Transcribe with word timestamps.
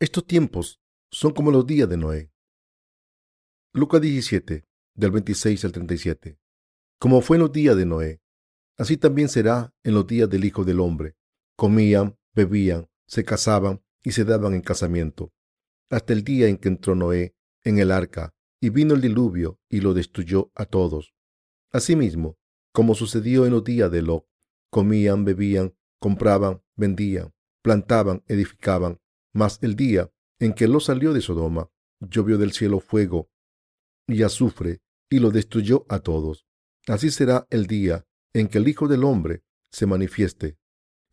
Estos 0.00 0.26
tiempos 0.26 0.80
son 1.10 1.34
como 1.34 1.50
los 1.50 1.66
días 1.66 1.86
de 1.86 1.98
Noé. 1.98 2.32
Lucas 3.74 4.00
17, 4.00 4.66
del 4.94 5.10
26 5.10 5.62
al 5.66 5.72
37. 5.72 6.38
Como 6.98 7.20
fue 7.20 7.36
en 7.36 7.42
los 7.42 7.52
días 7.52 7.76
de 7.76 7.84
Noé, 7.84 8.22
así 8.78 8.96
también 8.96 9.28
será 9.28 9.74
en 9.82 9.92
los 9.92 10.06
días 10.06 10.30
del 10.30 10.46
Hijo 10.46 10.64
del 10.64 10.80
Hombre. 10.80 11.16
Comían, 11.54 12.16
bebían, 12.32 12.88
se 13.06 13.26
casaban 13.26 13.82
y 14.02 14.12
se 14.12 14.24
daban 14.24 14.54
en 14.54 14.62
casamiento, 14.62 15.34
hasta 15.90 16.14
el 16.14 16.24
día 16.24 16.48
en 16.48 16.56
que 16.56 16.68
entró 16.68 16.94
Noé 16.94 17.34
en 17.62 17.78
el 17.78 17.90
arca 17.90 18.34
y 18.58 18.70
vino 18.70 18.94
el 18.94 19.02
diluvio 19.02 19.60
y 19.68 19.82
lo 19.82 19.92
destruyó 19.92 20.50
a 20.54 20.64
todos. 20.64 21.12
Asimismo, 21.72 22.38
como 22.72 22.94
sucedió 22.94 23.44
en 23.44 23.52
los 23.52 23.64
días 23.64 23.90
de 23.90 24.00
Lot, 24.00 24.26
comían, 24.70 25.26
bebían, 25.26 25.74
compraban, 25.98 26.62
vendían, 26.74 27.34
plantaban, 27.60 28.24
edificaban, 28.28 28.98
mas 29.32 29.58
el 29.62 29.76
día 29.76 30.10
en 30.38 30.54
que 30.54 30.68
Lot 30.68 30.82
salió 30.82 31.12
de 31.12 31.20
Sodoma, 31.20 31.70
llovió 32.00 32.38
del 32.38 32.52
cielo 32.52 32.80
fuego 32.80 33.30
y 34.06 34.22
azufre 34.22 34.80
y 35.08 35.18
lo 35.18 35.30
destruyó 35.30 35.86
a 35.88 36.00
todos. 36.00 36.46
Así 36.86 37.10
será 37.10 37.46
el 37.50 37.66
día 37.66 38.06
en 38.32 38.48
que 38.48 38.58
el 38.58 38.68
Hijo 38.68 38.88
del 38.88 39.04
Hombre 39.04 39.42
se 39.70 39.86
manifieste. 39.86 40.58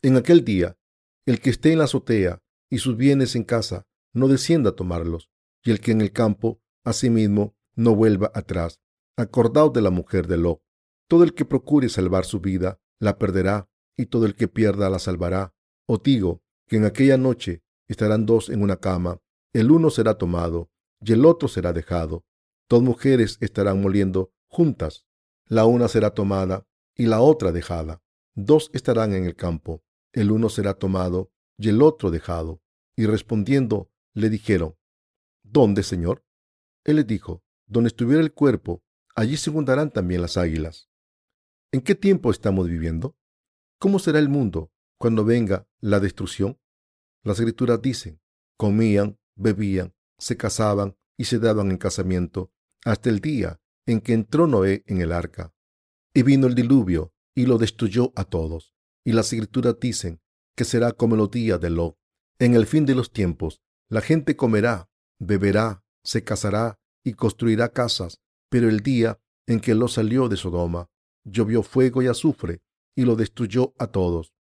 En 0.02 0.16
aquel 0.16 0.44
día, 0.44 0.78
el 1.26 1.40
que 1.40 1.50
esté 1.50 1.72
en 1.72 1.78
la 1.78 1.84
azotea 1.84 2.42
y 2.70 2.78
sus 2.78 2.96
bienes 2.96 3.36
en 3.36 3.44
casa, 3.44 3.86
no 4.14 4.28
descienda 4.28 4.70
a 4.70 4.76
tomarlos, 4.76 5.30
y 5.62 5.70
el 5.70 5.80
que 5.80 5.92
en 5.92 6.00
el 6.00 6.12
campo, 6.12 6.60
asimismo, 6.84 7.54
no 7.74 7.94
vuelva 7.94 8.30
atrás. 8.34 8.80
Acordaos 9.16 9.72
de 9.72 9.82
la 9.82 9.90
mujer 9.90 10.26
de 10.26 10.38
Lot. 10.38 10.62
Todo 11.08 11.24
el 11.24 11.34
que 11.34 11.44
procure 11.44 11.88
salvar 11.88 12.24
su 12.24 12.40
vida, 12.40 12.80
la 13.00 13.18
perderá, 13.18 13.68
y 13.96 14.06
todo 14.06 14.26
el 14.26 14.34
que 14.34 14.48
pierda 14.48 14.88
la 14.90 14.98
salvará. 14.98 15.54
Os 15.86 16.02
digo 16.02 16.42
que 16.66 16.76
en 16.76 16.84
aquella 16.84 17.16
noche 17.16 17.62
estarán 17.88 18.26
dos 18.26 18.48
en 18.48 18.62
una 18.62 18.76
cama, 18.76 19.20
el 19.52 19.70
uno 19.70 19.90
será 19.90 20.14
tomado 20.16 20.70
y 21.00 21.12
el 21.12 21.24
otro 21.24 21.48
será 21.48 21.72
dejado. 21.72 22.24
Dos 22.68 22.82
mujeres 22.82 23.38
estarán 23.40 23.80
moliendo 23.80 24.32
juntas, 24.46 25.06
la 25.46 25.64
una 25.64 25.88
será 25.88 26.10
tomada 26.10 26.66
y 26.94 27.06
la 27.06 27.20
otra 27.20 27.50
dejada. 27.50 28.02
Dos 28.34 28.70
estarán 28.72 29.14
en 29.14 29.24
el 29.24 29.34
campo, 29.34 29.82
el 30.12 30.30
uno 30.30 30.48
será 30.48 30.74
tomado 30.74 31.32
y 31.56 31.70
el 31.70 31.82
otro 31.82 32.10
dejado. 32.10 32.62
Y 32.96 33.06
respondiendo, 33.06 33.90
le 34.12 34.28
dijeron, 34.28 34.76
¿Dónde, 35.42 35.82
Señor? 35.82 36.24
Él 36.84 36.96
les 36.96 37.06
dijo, 37.06 37.42
donde 37.66 37.88
estuviera 37.88 38.22
el 38.22 38.32
cuerpo, 38.32 38.82
allí 39.14 39.36
se 39.36 39.50
juntarán 39.50 39.90
también 39.90 40.20
las 40.20 40.36
águilas. 40.36 40.88
¿En 41.72 41.80
qué 41.80 41.94
tiempo 41.94 42.30
estamos 42.30 42.68
viviendo? 42.68 43.16
¿Cómo 43.78 43.98
será 43.98 44.18
el 44.18 44.28
mundo 44.28 44.72
cuando 44.98 45.24
venga 45.24 45.66
la 45.80 46.00
destrucción? 46.00 46.58
Las 47.24 47.38
escrituras 47.38 47.80
dicen, 47.82 48.20
comían, 48.56 49.18
bebían, 49.36 49.94
se 50.18 50.36
casaban 50.36 50.96
y 51.16 51.24
se 51.24 51.38
daban 51.38 51.70
en 51.70 51.78
casamiento 51.78 52.52
hasta 52.84 53.10
el 53.10 53.20
día 53.20 53.60
en 53.86 54.00
que 54.00 54.12
entró 54.12 54.46
Noé 54.46 54.84
en 54.86 55.00
el 55.00 55.12
arca. 55.12 55.54
Y 56.14 56.22
vino 56.22 56.46
el 56.46 56.54
diluvio 56.54 57.12
y 57.34 57.46
lo 57.46 57.58
destruyó 57.58 58.12
a 58.16 58.24
todos. 58.24 58.74
Y 59.04 59.12
las 59.12 59.32
escrituras 59.32 59.76
dicen 59.80 60.20
que 60.56 60.64
será 60.64 60.92
como 60.92 61.16
los 61.16 61.30
días 61.30 61.60
de 61.60 61.70
Lot. 61.70 61.96
En 62.38 62.54
el 62.54 62.66
fin 62.66 62.84
de 62.86 62.94
los 62.94 63.12
tiempos, 63.12 63.62
la 63.88 64.00
gente 64.00 64.36
comerá, 64.36 64.90
beberá, 65.18 65.84
se 66.04 66.24
casará 66.24 66.78
y 67.04 67.14
construirá 67.14 67.72
casas, 67.72 68.20
pero 68.50 68.68
el 68.68 68.80
día 68.80 69.20
en 69.46 69.60
que 69.60 69.74
Lot 69.74 69.90
salió 69.90 70.28
de 70.28 70.36
Sodoma, 70.36 70.90
llovió 71.24 71.62
fuego 71.62 72.02
y 72.02 72.06
azufre 72.06 72.62
y 72.94 73.04
lo 73.04 73.16
destruyó 73.16 73.74
a 73.78 73.88
todos. 73.88 74.34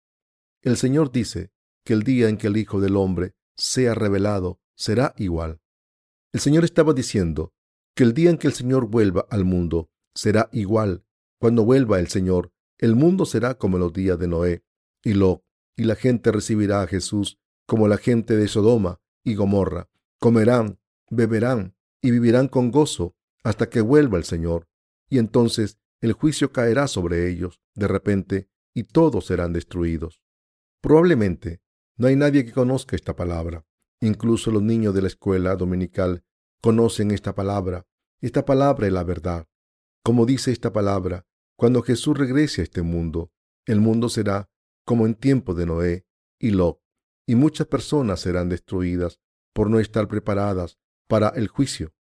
El 0.63 0.77
Señor 0.77 1.13
dice 1.13 1.53
que 1.85 1.93
el 1.93 2.03
día 2.03 2.29
en 2.29 2.37
que 2.37 2.47
el 2.47 2.57
Hijo 2.57 2.81
del 2.81 2.97
Hombre 2.97 3.35
sea 3.57 3.95
revelado 3.95 4.61
será 4.77 5.15
igual. 5.17 5.61
El 6.33 6.41
Señor 6.41 6.65
estaba 6.65 6.93
diciendo 6.93 7.53
que 7.95 8.03
el 8.03 8.15
día 8.15 8.31
en 8.31 8.39
que 8.39 8.49
el 8.49 8.55
Señor 8.55 8.87
vuelva 8.89 9.27
al 9.31 9.45
mundo 9.45 9.91
será 10.15 10.49
igual. 10.53 11.05
Cuando 11.39 11.65
vuelva 11.65 12.01
el 12.01 12.09
Señor, 12.09 12.53
el 12.79 12.97
mundo 12.97 13.27
será 13.27 13.55
como 13.55 13.79
los 13.79 13.93
días 13.93 14.19
de 14.19 14.29
Noé 14.29 14.65
y 15.05 15.15
Lot, 15.15 15.45
y 15.77 15.85
la 15.85 15.95
gente 15.95 16.33
recibirá 16.33 16.83
a 16.83 16.87
Jesús 16.87 17.39
como 17.67 17.89
la 17.89 17.99
gente 17.99 18.37
de 18.37 18.49
Sodoma 18.49 19.01
y 19.23 19.35
Gomorra. 19.35 19.89
Comerán, 20.19 20.81
beberán 21.11 21.77
y 22.03 22.11
vivirán 22.11 22.49
con 22.49 22.71
gozo 22.71 23.15
hasta 23.43 23.69
que 23.69 23.81
vuelva 23.81 24.19
el 24.19 24.25
Señor. 24.25 24.69
Y 25.09 25.19
entonces 25.19 25.79
el 26.01 26.13
juicio 26.13 26.53
caerá 26.53 26.89
sobre 26.89 27.31
ellos 27.31 27.61
de 27.75 27.89
repente 27.89 28.49
y 28.75 28.85
todos 28.85 29.27
serán 29.27 29.53
destruidos. 29.53 30.23
Probablemente 30.81 31.63
no 31.97 32.09
hay 32.09 32.17
nadie 32.17 32.45
que 32.45 32.53
conozca 32.53 32.97
esta 32.97 33.15
palabra. 33.15 33.65
Incluso 34.01 34.51
los 34.51 34.63
niños 34.63 34.95
de 34.95 35.03
la 35.03 35.09
escuela 35.09 35.57
dominical 35.57 36.25
conocen 36.61 37.11
esta 37.11 37.35
palabra. 37.35 37.87
Esta 38.21 38.45
palabra 38.45 38.87
es 38.87 38.93
la 38.93 39.05
verdad. 39.05 39.47
Como 40.03 40.27
dice 40.27 40.51
esta 40.51 40.73
palabra, 40.73 41.27
cuando 41.57 41.83
Jesús 41.83 42.19
regrese 42.19 42.61
a 42.61 42.65
este 42.65 42.83
mundo, 42.83 43.31
el 43.67 43.81
mundo 43.81 44.09
será 44.09 44.51
como 44.85 45.07
en 45.07 45.15
tiempo 45.15 45.55
de 45.55 45.67
Noé 45.67 46.07
y 46.39 46.51
Lot, 46.51 46.81
y 47.27 47.37
muchas 47.37 47.67
personas 47.67 48.21
serán 48.21 48.49
destruidas 48.49 49.21
por 49.55 49.71
no 49.71 49.79
estar 49.79 50.09
preparadas 50.09 50.79
para 51.09 51.29
el 51.31 51.49
juicio. 51.49 51.95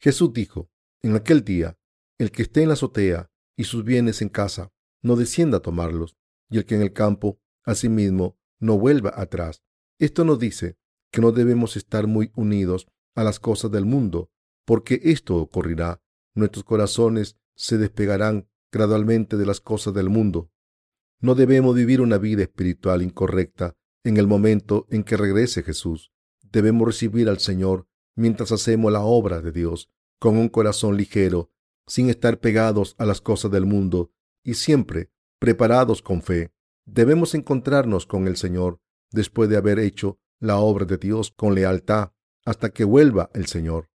Jesús 0.00 0.32
dijo, 0.32 0.70
en 1.02 1.14
aquel 1.14 1.44
día, 1.44 1.78
el 2.18 2.30
que 2.32 2.42
esté 2.42 2.62
en 2.62 2.68
la 2.68 2.74
azotea 2.74 3.30
y 3.56 3.64
sus 3.64 3.84
bienes 3.84 4.22
en 4.22 4.28
casa, 4.28 4.72
no 5.02 5.14
descienda 5.14 5.58
a 5.58 5.62
tomarlos, 5.62 6.16
y 6.48 6.58
el 6.58 6.64
que 6.64 6.74
en 6.74 6.82
el 6.82 6.92
campo, 6.92 7.38
asimismo, 7.64 8.38
no 8.58 8.78
vuelva 8.78 9.12
atrás. 9.16 9.62
Esto 9.98 10.24
nos 10.24 10.38
dice 10.38 10.76
que 11.10 11.20
no 11.20 11.32
debemos 11.32 11.76
estar 11.76 12.06
muy 12.06 12.30
unidos 12.34 12.86
a 13.14 13.24
las 13.24 13.40
cosas 13.40 13.70
del 13.70 13.86
mundo, 13.86 14.30
porque 14.64 15.00
esto 15.04 15.36
ocurrirá. 15.36 16.02
Nuestros 16.34 16.64
corazones 16.64 17.36
se 17.54 17.78
despegarán 17.78 18.48
gradualmente 18.70 19.36
de 19.36 19.46
las 19.46 19.60
cosas 19.60 19.94
del 19.94 20.10
mundo. 20.10 20.50
No 21.20 21.34
debemos 21.34 21.74
vivir 21.74 22.00
una 22.00 22.18
vida 22.18 22.42
espiritual 22.42 23.02
incorrecta 23.02 23.74
en 24.04 24.18
el 24.18 24.26
momento 24.26 24.86
en 24.90 25.02
que 25.02 25.16
regrese 25.16 25.62
Jesús. 25.62 26.12
Debemos 26.42 26.86
recibir 26.86 27.28
al 27.28 27.38
Señor 27.38 27.88
mientras 28.14 28.52
hacemos 28.52 28.92
la 28.92 29.00
obra 29.00 29.40
de 29.40 29.52
Dios 29.52 29.90
con 30.18 30.36
un 30.36 30.48
corazón 30.48 30.96
ligero, 30.96 31.50
sin 31.86 32.08
estar 32.10 32.40
pegados 32.40 32.94
a 32.98 33.06
las 33.06 33.20
cosas 33.20 33.50
del 33.50 33.66
mundo 33.66 34.12
y 34.42 34.54
siempre 34.54 35.10
preparados 35.38 36.02
con 36.02 36.22
fe. 36.22 36.52
Debemos 36.86 37.34
encontrarnos 37.34 38.06
con 38.06 38.28
el 38.28 38.36
Señor 38.36 38.80
después 39.10 39.50
de 39.50 39.56
haber 39.56 39.78
hecho 39.78 40.18
la 40.40 40.58
obra 40.58 40.84
de 40.84 40.96
Dios 40.98 41.32
con 41.36 41.54
lealtad 41.54 42.12
hasta 42.44 42.70
que 42.70 42.84
vuelva 42.84 43.30
el 43.34 43.46
Señor. 43.46 43.90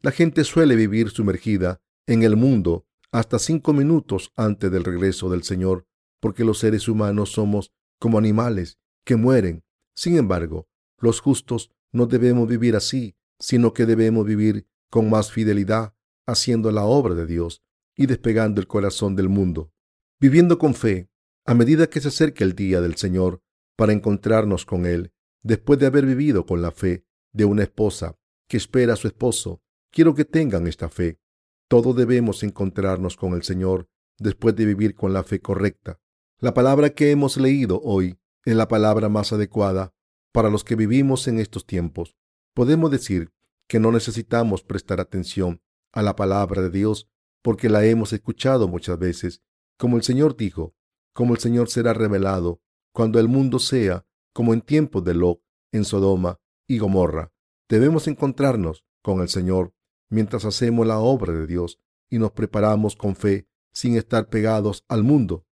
La 0.00 0.12
gente 0.12 0.44
suele 0.44 0.76
vivir 0.76 1.10
sumergida 1.10 1.80
en 2.06 2.22
el 2.22 2.36
mundo 2.36 2.86
hasta 3.10 3.38
cinco 3.38 3.72
minutos 3.72 4.32
antes 4.36 4.70
del 4.70 4.84
regreso 4.84 5.28
del 5.28 5.42
Señor, 5.42 5.86
porque 6.20 6.44
los 6.44 6.58
seres 6.58 6.86
humanos 6.88 7.32
somos 7.32 7.72
como 7.98 8.18
animales 8.18 8.78
que 9.04 9.16
mueren. 9.16 9.64
Sin 9.94 10.16
embargo, 10.16 10.68
los 10.98 11.20
justos 11.20 11.70
no 11.92 12.06
debemos 12.06 12.46
vivir 12.46 12.76
así, 12.76 13.16
sino 13.40 13.72
que 13.72 13.86
debemos 13.86 14.24
vivir 14.24 14.68
con 14.90 15.10
más 15.10 15.32
fidelidad, 15.32 15.94
haciendo 16.26 16.70
la 16.70 16.84
obra 16.84 17.14
de 17.14 17.26
Dios 17.26 17.62
y 17.96 18.06
despegando 18.06 18.60
el 18.60 18.66
corazón 18.66 19.16
del 19.16 19.28
mundo, 19.28 19.72
viviendo 20.20 20.58
con 20.58 20.74
fe, 20.74 21.08
a 21.46 21.54
medida 21.54 21.88
que 21.88 22.00
se 22.00 22.08
acerque 22.08 22.44
el 22.44 22.54
día 22.54 22.80
del 22.80 22.96
Señor 22.96 23.40
para 23.76 23.92
encontrarnos 23.92 24.66
con 24.66 24.84
Él, 24.84 25.12
después 25.42 25.78
de 25.78 25.86
haber 25.86 26.04
vivido 26.04 26.44
con 26.44 26.60
la 26.60 26.72
fe 26.72 27.06
de 27.32 27.44
una 27.44 27.62
esposa 27.62 28.18
que 28.48 28.56
espera 28.56 28.94
a 28.94 28.96
su 28.96 29.06
esposo. 29.06 29.62
Quiero 29.92 30.14
que 30.14 30.24
tengan 30.24 30.66
esta 30.66 30.88
fe. 30.88 31.20
Todos 31.68 31.94
debemos 31.96 32.42
encontrarnos 32.42 33.16
con 33.16 33.34
el 33.34 33.42
Señor 33.42 33.88
después 34.18 34.56
de 34.56 34.66
vivir 34.66 34.94
con 34.94 35.12
la 35.12 35.22
fe 35.22 35.40
correcta. 35.40 36.00
La 36.38 36.52
palabra 36.52 36.90
que 36.90 37.10
hemos 37.10 37.36
leído 37.36 37.80
hoy 37.82 38.18
es 38.44 38.56
la 38.56 38.68
palabra 38.68 39.08
más 39.08 39.32
adecuada 39.32 39.94
para 40.32 40.50
los 40.50 40.64
que 40.64 40.76
vivimos 40.76 41.28
en 41.28 41.38
estos 41.38 41.66
tiempos. 41.66 42.16
Podemos 42.54 42.90
decir 42.90 43.32
que 43.68 43.80
no 43.80 43.90
necesitamos 43.92 44.62
prestar 44.62 45.00
atención 45.00 45.60
a 45.92 46.02
la 46.02 46.14
palabra 46.16 46.62
de 46.62 46.70
Dios 46.70 47.08
porque 47.42 47.68
la 47.68 47.84
hemos 47.84 48.12
escuchado 48.12 48.68
muchas 48.68 48.98
veces. 48.98 49.42
Como 49.78 49.96
el 49.96 50.02
Señor 50.02 50.36
dijo, 50.36 50.75
como 51.16 51.32
el 51.32 51.40
Señor 51.40 51.70
será 51.70 51.94
revelado 51.94 52.60
cuando 52.92 53.18
el 53.18 53.26
mundo 53.26 53.58
sea 53.58 54.06
como 54.34 54.52
en 54.52 54.60
tiempos 54.60 55.02
de 55.02 55.14
Lot 55.14 55.40
en 55.72 55.86
Sodoma 55.86 56.40
y 56.68 56.76
Gomorra. 56.76 57.32
Debemos 57.70 58.06
encontrarnos 58.06 58.84
con 59.02 59.22
el 59.22 59.30
Señor 59.30 59.72
mientras 60.10 60.44
hacemos 60.44 60.86
la 60.86 60.98
obra 60.98 61.32
de 61.32 61.46
Dios 61.46 61.80
y 62.10 62.18
nos 62.18 62.32
preparamos 62.32 62.96
con 62.96 63.16
fe 63.16 63.48
sin 63.72 63.96
estar 63.96 64.28
pegados 64.28 64.84
al 64.88 65.04
mundo. 65.04 65.46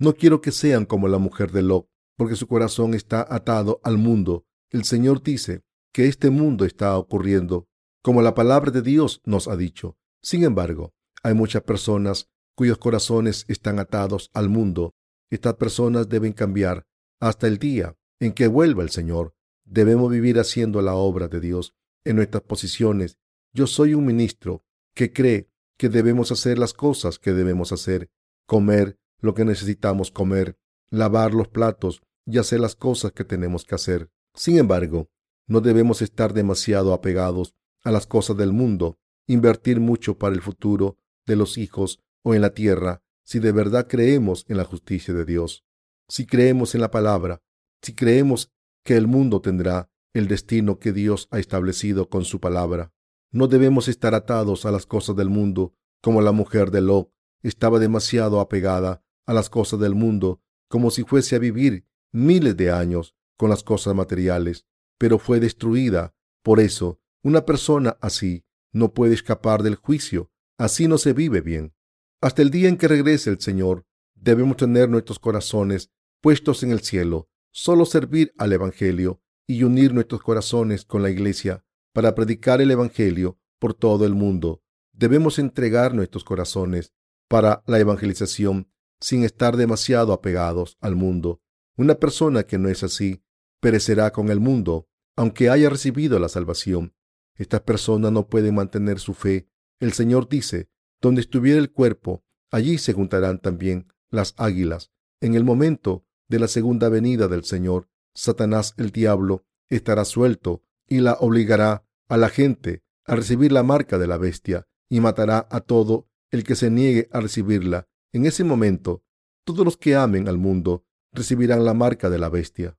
No 0.00 0.14
quiero 0.14 0.40
que 0.40 0.50
sean 0.50 0.86
como 0.86 1.06
la 1.06 1.18
mujer 1.18 1.52
de 1.52 1.62
Lot, 1.62 1.88
porque 2.16 2.34
su 2.34 2.48
corazón 2.48 2.94
está 2.94 3.24
atado 3.32 3.80
al 3.84 3.96
mundo. 3.96 4.44
El 4.70 4.82
Señor 4.82 5.22
dice 5.22 5.62
que 5.92 6.08
este 6.08 6.30
mundo 6.30 6.64
está 6.64 6.98
ocurriendo, 6.98 7.68
como 8.02 8.22
la 8.22 8.34
palabra 8.34 8.72
de 8.72 8.82
Dios 8.82 9.20
nos 9.24 9.46
ha 9.46 9.56
dicho. 9.56 9.96
Sin 10.20 10.42
embargo, 10.42 10.94
hay 11.22 11.34
muchas 11.34 11.62
personas 11.62 12.28
cuyos 12.60 12.76
corazones 12.76 13.46
están 13.48 13.78
atados 13.78 14.30
al 14.34 14.50
mundo. 14.50 14.94
Estas 15.30 15.54
personas 15.54 16.10
deben 16.10 16.34
cambiar 16.34 16.84
hasta 17.18 17.46
el 17.46 17.56
día 17.56 17.96
en 18.20 18.34
que 18.34 18.48
vuelva 18.48 18.82
el 18.82 18.90
Señor. 18.90 19.32
Debemos 19.64 20.10
vivir 20.10 20.38
haciendo 20.38 20.82
la 20.82 20.92
obra 20.92 21.28
de 21.28 21.40
Dios 21.40 21.72
en 22.04 22.16
nuestras 22.16 22.42
posiciones. 22.42 23.16
Yo 23.54 23.66
soy 23.66 23.94
un 23.94 24.04
ministro 24.04 24.62
que 24.94 25.10
cree 25.10 25.48
que 25.78 25.88
debemos 25.88 26.32
hacer 26.32 26.58
las 26.58 26.74
cosas 26.74 27.18
que 27.18 27.32
debemos 27.32 27.72
hacer, 27.72 28.10
comer 28.44 28.98
lo 29.22 29.32
que 29.32 29.46
necesitamos 29.46 30.10
comer, 30.10 30.58
lavar 30.90 31.32
los 31.32 31.48
platos 31.48 32.02
y 32.26 32.36
hacer 32.36 32.60
las 32.60 32.76
cosas 32.76 33.12
que 33.12 33.24
tenemos 33.24 33.64
que 33.64 33.76
hacer. 33.76 34.10
Sin 34.34 34.58
embargo, 34.58 35.08
no 35.46 35.62
debemos 35.62 36.02
estar 36.02 36.34
demasiado 36.34 36.92
apegados 36.92 37.54
a 37.84 37.90
las 37.90 38.06
cosas 38.06 38.36
del 38.36 38.52
mundo, 38.52 38.98
invertir 39.26 39.80
mucho 39.80 40.18
para 40.18 40.34
el 40.34 40.42
futuro 40.42 40.98
de 41.24 41.36
los 41.36 41.56
hijos 41.56 42.02
o 42.22 42.34
en 42.34 42.42
la 42.42 42.50
tierra, 42.54 43.02
si 43.24 43.38
de 43.38 43.52
verdad 43.52 43.86
creemos 43.88 44.44
en 44.48 44.56
la 44.56 44.64
justicia 44.64 45.14
de 45.14 45.24
Dios, 45.24 45.64
si 46.08 46.26
creemos 46.26 46.74
en 46.74 46.80
la 46.80 46.90
palabra, 46.90 47.42
si 47.82 47.94
creemos 47.94 48.52
que 48.84 48.96
el 48.96 49.06
mundo 49.06 49.40
tendrá 49.40 49.90
el 50.12 50.26
destino 50.28 50.78
que 50.78 50.92
Dios 50.92 51.28
ha 51.30 51.38
establecido 51.38 52.08
con 52.08 52.24
su 52.24 52.40
palabra. 52.40 52.92
No 53.30 53.46
debemos 53.46 53.88
estar 53.88 54.14
atados 54.14 54.66
a 54.66 54.72
las 54.72 54.86
cosas 54.86 55.14
del 55.16 55.30
mundo, 55.30 55.74
como 56.02 56.20
la 56.20 56.32
mujer 56.32 56.70
de 56.70 56.80
Lot 56.80 57.12
estaba 57.42 57.78
demasiado 57.78 58.40
apegada 58.40 59.04
a 59.26 59.32
las 59.32 59.48
cosas 59.48 59.80
del 59.80 59.94
mundo, 59.94 60.42
como 60.68 60.90
si 60.90 61.04
fuese 61.04 61.36
a 61.36 61.38
vivir 61.38 61.86
miles 62.12 62.56
de 62.56 62.70
años 62.70 63.14
con 63.36 63.50
las 63.50 63.62
cosas 63.62 63.94
materiales, 63.94 64.66
pero 64.98 65.18
fue 65.18 65.40
destruida. 65.40 66.14
Por 66.42 66.60
eso, 66.60 67.00
una 67.22 67.46
persona 67.46 67.96
así 68.00 68.44
no 68.72 68.92
puede 68.92 69.14
escapar 69.14 69.62
del 69.62 69.76
juicio. 69.76 70.30
Así 70.58 70.88
no 70.88 70.98
se 70.98 71.12
vive 71.12 71.40
bien. 71.40 71.74
Hasta 72.22 72.42
el 72.42 72.50
día 72.50 72.68
en 72.68 72.76
que 72.76 72.86
regrese 72.86 73.30
el 73.30 73.40
Señor, 73.40 73.86
debemos 74.14 74.58
tener 74.58 74.90
nuestros 74.90 75.18
corazones 75.18 75.90
puestos 76.20 76.62
en 76.62 76.70
el 76.70 76.80
cielo, 76.80 77.30
solo 77.50 77.86
servir 77.86 78.34
al 78.36 78.52
Evangelio 78.52 79.22
y 79.46 79.62
unir 79.62 79.94
nuestros 79.94 80.22
corazones 80.22 80.84
con 80.84 81.02
la 81.02 81.08
Iglesia 81.08 81.64
para 81.94 82.14
predicar 82.14 82.60
el 82.60 82.70
Evangelio 82.70 83.38
por 83.58 83.72
todo 83.72 84.04
el 84.04 84.14
mundo. 84.14 84.62
Debemos 84.92 85.38
entregar 85.38 85.94
nuestros 85.94 86.22
corazones 86.24 86.92
para 87.26 87.62
la 87.66 87.78
evangelización 87.78 88.70
sin 89.00 89.24
estar 89.24 89.56
demasiado 89.56 90.12
apegados 90.12 90.76
al 90.80 90.96
mundo. 90.96 91.40
Una 91.76 91.94
persona 91.94 92.42
que 92.42 92.58
no 92.58 92.68
es 92.68 92.82
así 92.82 93.24
perecerá 93.60 94.12
con 94.12 94.28
el 94.30 94.40
mundo, 94.40 94.88
aunque 95.16 95.48
haya 95.48 95.70
recibido 95.70 96.18
la 96.18 96.28
salvación. 96.28 96.94
Estas 97.34 97.62
personas 97.62 98.12
no 98.12 98.28
pueden 98.28 98.56
mantener 98.56 98.98
su 98.98 99.14
fe. 99.14 99.48
El 99.78 99.94
Señor 99.94 100.28
dice, 100.28 100.68
donde 101.00 101.20
estuviera 101.20 101.58
el 101.58 101.70
cuerpo, 101.70 102.24
allí 102.50 102.78
se 102.78 102.92
juntarán 102.92 103.38
también 103.38 103.92
las 104.10 104.34
águilas. 104.36 104.90
En 105.20 105.34
el 105.34 105.44
momento 105.44 106.04
de 106.28 106.38
la 106.38 106.48
segunda 106.48 106.88
venida 106.88 107.28
del 107.28 107.44
Señor, 107.44 107.88
Satanás 108.14 108.74
el 108.76 108.90
diablo 108.90 109.44
estará 109.68 110.04
suelto 110.04 110.64
y 110.88 111.00
la 111.00 111.14
obligará 111.14 111.86
a 112.08 112.16
la 112.16 112.28
gente 112.28 112.82
a 113.04 113.16
recibir 113.16 113.52
la 113.52 113.62
marca 113.62 113.98
de 113.98 114.06
la 114.06 114.18
bestia 114.18 114.66
y 114.88 115.00
matará 115.00 115.46
a 115.50 115.60
todo 115.60 116.08
el 116.30 116.44
que 116.44 116.56
se 116.56 116.70
niegue 116.70 117.08
a 117.12 117.20
recibirla. 117.20 117.88
En 118.12 118.26
ese 118.26 118.44
momento, 118.44 119.04
todos 119.44 119.64
los 119.64 119.76
que 119.76 119.96
amen 119.96 120.28
al 120.28 120.38
mundo 120.38 120.84
recibirán 121.12 121.64
la 121.64 121.74
marca 121.74 122.10
de 122.10 122.18
la 122.18 122.28
bestia. 122.28 122.76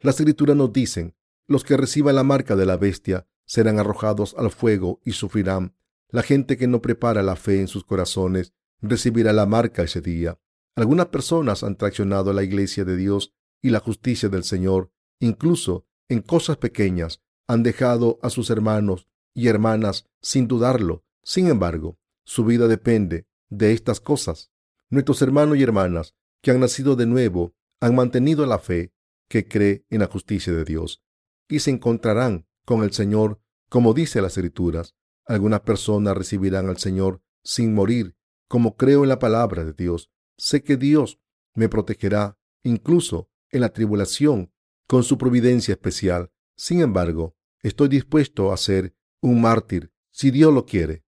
Las 0.00 0.20
escrituras 0.20 0.56
nos 0.56 0.72
dicen, 0.72 1.16
los 1.46 1.64
que 1.64 1.76
reciban 1.76 2.14
la 2.14 2.22
marca 2.22 2.56
de 2.56 2.66
la 2.66 2.76
bestia 2.76 3.26
serán 3.46 3.78
arrojados 3.78 4.34
al 4.36 4.50
fuego 4.50 5.00
y 5.04 5.12
sufrirán. 5.12 5.74
La 6.16 6.22
gente 6.22 6.56
que 6.56 6.66
no 6.66 6.80
prepara 6.80 7.22
la 7.22 7.36
fe 7.36 7.60
en 7.60 7.68
sus 7.68 7.84
corazones 7.84 8.54
recibirá 8.80 9.34
la 9.34 9.44
marca 9.44 9.82
ese 9.82 10.00
día. 10.00 10.40
Algunas 10.74 11.08
personas 11.08 11.62
han 11.62 11.76
traicionado 11.76 12.30
a 12.30 12.32
la 12.32 12.42
iglesia 12.42 12.86
de 12.86 12.96
Dios 12.96 13.34
y 13.60 13.68
la 13.68 13.80
justicia 13.80 14.30
del 14.30 14.42
Señor, 14.42 14.90
incluso 15.20 15.84
en 16.08 16.22
cosas 16.22 16.56
pequeñas, 16.56 17.20
han 17.46 17.62
dejado 17.62 18.18
a 18.22 18.30
sus 18.30 18.48
hermanos 18.48 19.06
y 19.34 19.48
hermanas 19.48 20.08
sin 20.22 20.48
dudarlo. 20.48 21.04
Sin 21.22 21.48
embargo, 21.48 21.98
su 22.24 22.46
vida 22.46 22.66
depende 22.66 23.26
de 23.50 23.74
estas 23.74 24.00
cosas. 24.00 24.50
Nuestros 24.88 25.20
hermanos 25.20 25.58
y 25.58 25.64
hermanas 25.64 26.14
que 26.40 26.50
han 26.50 26.60
nacido 26.60 26.96
de 26.96 27.04
nuevo 27.04 27.54
han 27.78 27.94
mantenido 27.94 28.46
la 28.46 28.58
fe 28.58 28.94
que 29.28 29.46
cree 29.46 29.84
en 29.90 30.00
la 30.00 30.06
justicia 30.06 30.54
de 30.54 30.64
Dios 30.64 31.04
y 31.46 31.58
se 31.58 31.72
encontrarán 31.72 32.46
con 32.64 32.84
el 32.84 32.94
Señor, 32.94 33.38
como 33.68 33.92
dice 33.92 34.22
las 34.22 34.38
Escrituras. 34.38 34.95
Algunas 35.26 35.60
personas 35.60 36.16
recibirán 36.16 36.68
al 36.68 36.78
Señor 36.78 37.20
sin 37.42 37.74
morir, 37.74 38.16
como 38.48 38.76
creo 38.76 39.02
en 39.02 39.08
la 39.08 39.18
palabra 39.18 39.64
de 39.64 39.72
Dios. 39.72 40.10
Sé 40.36 40.62
que 40.62 40.76
Dios 40.76 41.20
me 41.54 41.68
protegerá 41.68 42.38
incluso 42.62 43.28
en 43.50 43.62
la 43.62 43.70
tribulación 43.70 44.52
con 44.86 45.02
su 45.02 45.18
providencia 45.18 45.72
especial. 45.72 46.30
Sin 46.56 46.80
embargo, 46.80 47.36
estoy 47.62 47.88
dispuesto 47.88 48.52
a 48.52 48.56
ser 48.56 48.94
un 49.20 49.40
mártir 49.40 49.92
si 50.10 50.30
Dios 50.30 50.52
lo 50.52 50.64
quiere. 50.64 51.04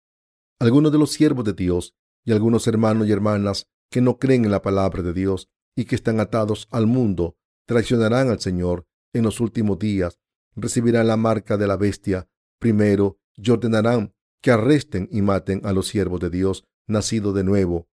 Algunos 0.58 0.90
de 0.92 0.98
los 0.98 1.12
siervos 1.12 1.44
de 1.44 1.52
Dios 1.52 1.94
y 2.24 2.32
algunos 2.32 2.66
hermanos 2.66 3.06
y 3.06 3.12
hermanas 3.12 3.68
que 3.90 4.00
no 4.00 4.18
creen 4.18 4.44
en 4.44 4.50
la 4.50 4.62
palabra 4.62 5.02
de 5.02 5.12
Dios 5.12 5.48
y 5.76 5.84
que 5.84 5.94
están 5.94 6.20
atados 6.20 6.68
al 6.70 6.86
mundo 6.86 7.36
traicionarán 7.66 8.28
al 8.30 8.40
Señor 8.40 8.86
en 9.12 9.22
los 9.22 9.40
últimos 9.40 9.78
días 9.78 10.18
recibirán 10.56 11.06
la 11.06 11.16
marca 11.16 11.56
de 11.56 11.66
la 11.66 11.76
bestia 11.76 12.28
primero 12.58 13.20
y 13.38 13.50
ordenarán 13.50 14.14
que 14.42 14.50
arresten 14.50 15.08
y 15.10 15.22
maten 15.22 15.60
a 15.64 15.72
los 15.72 15.88
siervos 15.88 16.20
de 16.20 16.30
Dios 16.30 16.64
nacidos 16.86 17.34
de 17.34 17.44
nuevo, 17.44 17.88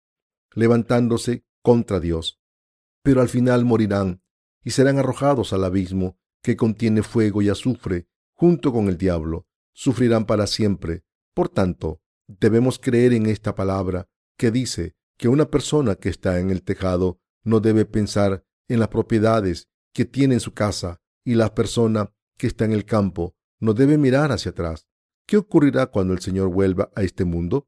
levantándose 0.54 1.46
contra 1.62 2.00
Dios. 2.00 2.40
Pero 3.04 3.22
al 3.22 3.30
final 3.30 3.66
morirán 3.66 4.22
y 4.64 4.72
serán 4.72 4.98
arrojados 4.98 5.54
al 5.54 5.64
abismo 5.64 6.18
que 6.42 6.56
contiene 6.56 7.04
fuego 7.04 7.42
y 7.42 7.50
azufre 7.50 8.08
junto 8.34 8.72
con 8.74 8.88
el 8.88 8.98
diablo. 8.98 9.48
Sufrirán 9.74 10.26
para 10.26 10.48
siempre. 10.48 11.04
Por 11.34 11.50
tanto, 11.50 12.02
debemos 12.28 12.80
creer 12.80 13.14
en 13.14 13.26
esta 13.26 13.56
palabra 13.56 14.10
que 14.38 14.52
dice 14.52 14.96
que 15.18 15.28
una 15.28 15.46
persona 15.46 15.96
que 15.96 16.10
está 16.10 16.40
en 16.40 16.50
el 16.50 16.64
tejado 16.64 17.20
no 17.44 17.60
debe 17.60 17.86
pensar 17.86 18.46
en 18.68 18.80
las 18.80 18.88
propiedades 18.88 19.70
que 19.94 20.06
tiene 20.06 20.36
en 20.36 20.40
su 20.40 20.54
casa 20.54 21.02
y 21.24 21.36
la 21.36 21.54
persona 21.54 22.12
que 22.38 22.48
está 22.48 22.66
en 22.66 22.74
el 22.74 22.86
campo 22.86 23.36
no 23.60 23.74
debe 23.74 23.98
mirar 23.98 24.32
hacia 24.32 24.52
atrás. 24.52 24.88
¿Qué 25.28 25.38
ocurrirá 25.38 25.88
cuando 25.88 26.14
el 26.14 26.20
Señor 26.20 26.50
vuelva 26.50 26.92
a 26.96 27.04
este 27.04 27.26
mundo? 27.26 27.68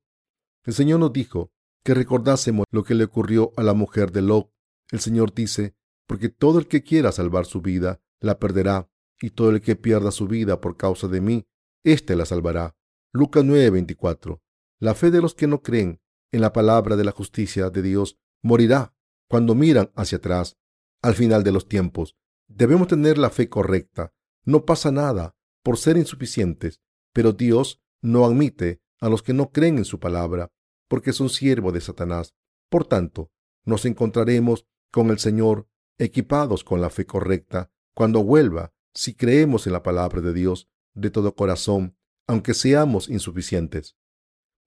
El 0.63 0.73
Señor 0.73 0.99
nos 0.99 1.13
dijo 1.13 1.51
que 1.83 1.93
recordásemos 1.93 2.65
lo 2.71 2.83
que 2.83 2.95
le 2.95 3.05
ocurrió 3.05 3.51
a 3.57 3.63
la 3.63 3.73
mujer 3.73 4.11
de 4.11 4.21
Lot. 4.21 4.51
El 4.91 4.99
Señor 4.99 5.33
dice, 5.33 5.75
porque 6.05 6.29
todo 6.29 6.59
el 6.59 6.67
que 6.67 6.83
quiera 6.83 7.11
salvar 7.11 7.45
su 7.45 7.61
vida, 7.61 8.01
la 8.19 8.39
perderá, 8.39 8.89
y 9.19 9.31
todo 9.31 9.49
el 9.49 9.61
que 9.61 9.75
pierda 9.75 10.11
su 10.11 10.27
vida 10.27 10.61
por 10.61 10.77
causa 10.77 11.07
de 11.07 11.21
mí, 11.21 11.47
éste 11.83 12.15
la 12.15 12.25
salvará. 12.25 12.75
Lucas 13.11 13.43
9:24. 13.43 14.41
La 14.79 14.93
fe 14.93 15.09
de 15.09 15.21
los 15.21 15.33
que 15.33 15.47
no 15.47 15.61
creen 15.61 16.01
en 16.31 16.41
la 16.41 16.53
palabra 16.53 16.95
de 16.95 17.03
la 17.03 17.11
justicia 17.11 17.69
de 17.69 17.81
Dios 17.81 18.19
morirá 18.43 18.93
cuando 19.27 19.55
miran 19.55 19.91
hacia 19.95 20.19
atrás. 20.19 20.57
Al 21.01 21.15
final 21.15 21.43
de 21.43 21.51
los 21.51 21.67
tiempos, 21.67 22.15
debemos 22.47 22.87
tener 22.87 23.17
la 23.17 23.29
fe 23.29 23.49
correcta 23.49 24.13
no 24.47 24.63
pasa 24.63 24.91
nada 24.91 25.35
por 25.61 25.77
ser 25.77 25.97
insuficientes, 25.97 26.79
pero 27.17 27.33
Dios 27.33 27.81
no 27.99 28.25
admite 28.25 28.79
a 29.01 29.09
los 29.09 29.23
que 29.23 29.33
no 29.33 29.49
creen 29.49 29.79
en 29.79 29.85
su 29.85 29.99
palabra, 29.99 30.51
porque 30.87 31.13
son 31.13 31.29
siervos 31.29 31.73
de 31.73 31.81
Satanás. 31.81 32.35
Por 32.69 32.85
tanto, 32.85 33.31
nos 33.65 33.85
encontraremos 33.85 34.67
con 34.91 35.09
el 35.09 35.17
Señor 35.17 35.67
equipados 35.97 36.63
con 36.63 36.79
la 36.79 36.91
fe 36.91 37.07
correcta 37.07 37.71
cuando 37.95 38.23
vuelva, 38.23 38.71
si 38.93 39.15
creemos 39.15 39.65
en 39.65 39.73
la 39.73 39.81
palabra 39.81 40.21
de 40.21 40.31
Dios 40.31 40.69
de 40.93 41.09
todo 41.09 41.33
corazón, 41.33 41.97
aunque 42.27 42.53
seamos 42.53 43.09
insuficientes. 43.09 43.97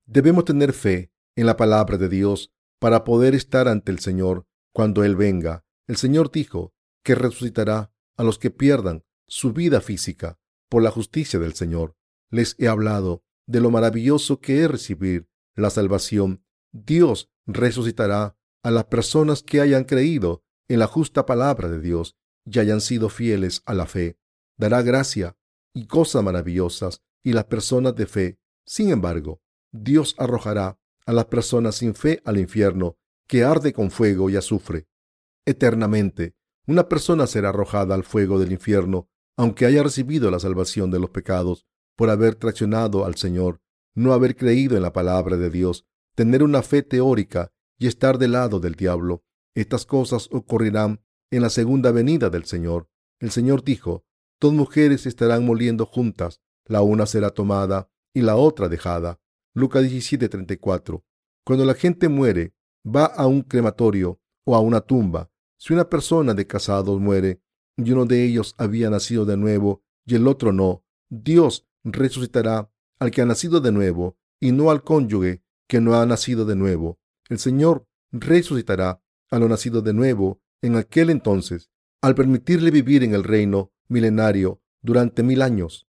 Debemos 0.05 0.45
tener 0.45 0.73
fe 0.73 1.13
en 1.37 1.47
la 1.47 1.57
palabra 1.57 1.99
de 1.99 2.09
Dios 2.09 2.53
para 2.81 3.05
poder 3.05 3.37
estar 3.37 3.69
ante 3.69 3.93
el 3.93 4.01
Señor 4.01 4.49
cuando 4.73 5.05
Él 5.05 5.15
venga. 5.15 5.65
El 5.87 5.99
Señor 5.99 6.33
dijo 6.33 6.75
que 7.05 7.15
resucitará 7.15 7.93
a 8.17 8.25
los 8.25 8.41
que 8.41 8.51
pierdan 8.51 9.05
su 9.29 9.53
vida 9.53 9.81
física 9.81 10.41
por 10.69 10.83
la 10.83 10.91
justicia 10.91 11.39
del 11.39 11.55
Señor. 11.55 11.95
Les 12.31 12.55
he 12.59 12.69
hablado 12.69 13.25
de 13.47 13.61
lo 13.61 13.71
maravilloso 13.71 14.41
que 14.41 14.63
es 14.63 14.71
recibir 14.71 15.29
la 15.55 15.71
salvación. 15.71 16.45
Dios 16.73 17.31
resucitará 17.47 18.37
a 18.63 18.71
las 18.71 18.85
personas 18.85 19.43
que 19.43 19.61
hayan 19.61 19.85
creído 19.85 20.45
en 20.69 20.79
la 20.79 20.87
justa 20.87 21.27
palabra 21.27 21.69
de 21.69 21.81
Dios 21.81 22.17
y 22.45 22.59
hayan 22.59 22.81
sido 22.81 23.09
fieles 23.09 23.63
a 23.67 23.75
la 23.75 23.87
fe. 23.87 24.19
Dará 24.57 24.83
gracia 24.83 25.37
y 25.75 25.87
cosas 25.87 26.23
maravillosas 26.23 27.03
y 27.23 27.33
las 27.33 27.45
personas 27.45 27.95
de 27.97 28.07
fe. 28.07 28.39
Sin 28.65 28.91
embargo, 28.91 29.43
Dios 29.73 30.15
arrojará 30.19 30.79
a 31.07 31.13
las 31.13 31.27
personas 31.27 31.77
sin 31.77 31.95
fe 31.95 32.23
al 32.25 32.39
infierno, 32.39 32.99
que 33.27 33.43
arde 33.43 33.73
con 33.73 33.91
fuego 33.91 34.31
y 34.31 34.37
azufre. 34.37 34.87
Eternamente, 35.45 36.35
una 36.67 36.89
persona 36.89 37.27
será 37.27 37.49
arrojada 37.49 37.95
al 37.95 38.05
fuego 38.05 38.39
del 38.39 38.53
infierno 38.53 39.09
aunque 39.41 39.65
haya 39.65 39.83
recibido 39.83 40.31
la 40.31 40.39
salvación 40.39 40.91
de 40.91 40.99
los 40.99 41.09
pecados 41.09 41.67
por 42.01 42.09
haber 42.09 42.35
traicionado 42.35 43.05
al 43.05 43.17
Señor, 43.17 43.61
no 43.95 44.15
haber 44.15 44.35
creído 44.35 44.75
en 44.75 44.81
la 44.81 44.91
palabra 44.91 45.37
de 45.37 45.51
Dios, 45.51 45.85
tener 46.15 46.43
una 46.43 46.63
fe 46.63 46.83
teórica 46.83 47.53
y 47.79 47.89
estar 47.89 48.17
del 48.17 48.33
lado 48.33 48.59
del 48.59 48.75
diablo. 48.75 49.23
Estas 49.55 49.85
cosas 49.85 50.31
ocurrirán 50.33 51.03
en 51.31 51.43
la 51.43 51.51
segunda 51.51 51.93
venida 51.93 52.31
del 52.31 52.47
Señor. 52.47 52.89
El 53.19 53.31
Señor 53.31 53.65
dijo 53.65 54.07
dos 54.41 54.55
mujeres 54.55 55.05
estarán 55.05 55.45
moliendo 55.45 55.85
juntas, 55.85 56.41
la 56.65 56.81
una 56.81 57.05
será 57.05 57.29
tomada 57.29 57.91
y 58.15 58.23
la 58.23 58.37
otra 58.37 58.71
dejada. 58.71 59.21
Lucas 59.53 59.83
17:34. 59.83 61.05
Cuando 61.45 61.67
la 61.67 61.75
gente 61.75 62.09
muere, 62.09 62.55
va 62.83 63.05
a 63.05 63.27
un 63.27 63.43
crematorio 63.43 64.23
o 64.47 64.57
a 64.57 64.61
una 64.61 64.81
tumba. 64.81 65.31
Si 65.59 65.75
una 65.75 65.91
persona 65.91 66.33
de 66.33 66.47
casados 66.47 66.99
muere 66.99 67.43
y 67.77 67.93
uno 67.93 68.07
de 68.07 68.25
ellos 68.25 68.55
había 68.57 68.89
nacido 68.89 69.27
de 69.27 69.37
nuevo 69.37 69.83
y 70.07 70.15
el 70.15 70.27
otro 70.29 70.51
no, 70.51 70.83
Dios 71.11 71.67
resucitará 71.85 72.71
al 72.99 73.11
que 73.11 73.23
ha 73.23 73.27
nacido 73.27 73.61
de 73.61 73.73
nuevo 73.73 74.19
y 74.41 74.53
no 74.53 74.71
al 74.71 74.83
cónyuge 74.83 75.43
que 75.69 75.81
no 75.81 75.95
ha 75.95 76.05
nacido 76.07 76.45
de 76.45 76.57
nuevo. 76.57 76.99
El 77.29 77.39
Señor 77.39 77.87
resucitará 78.11 79.03
a 79.31 79.39
lo 79.39 79.49
nacido 79.49 79.83
de 79.83 79.95
nuevo 79.95 80.43
en 80.63 80.77
aquel 80.77 81.11
entonces, 81.11 81.71
al 82.03 82.15
permitirle 82.15 82.71
vivir 82.71 83.05
en 83.05 83.15
el 83.15 83.25
reino 83.25 83.73
milenario 83.89 84.63
durante 84.83 85.23
mil 85.23 85.43
años. 85.43 85.89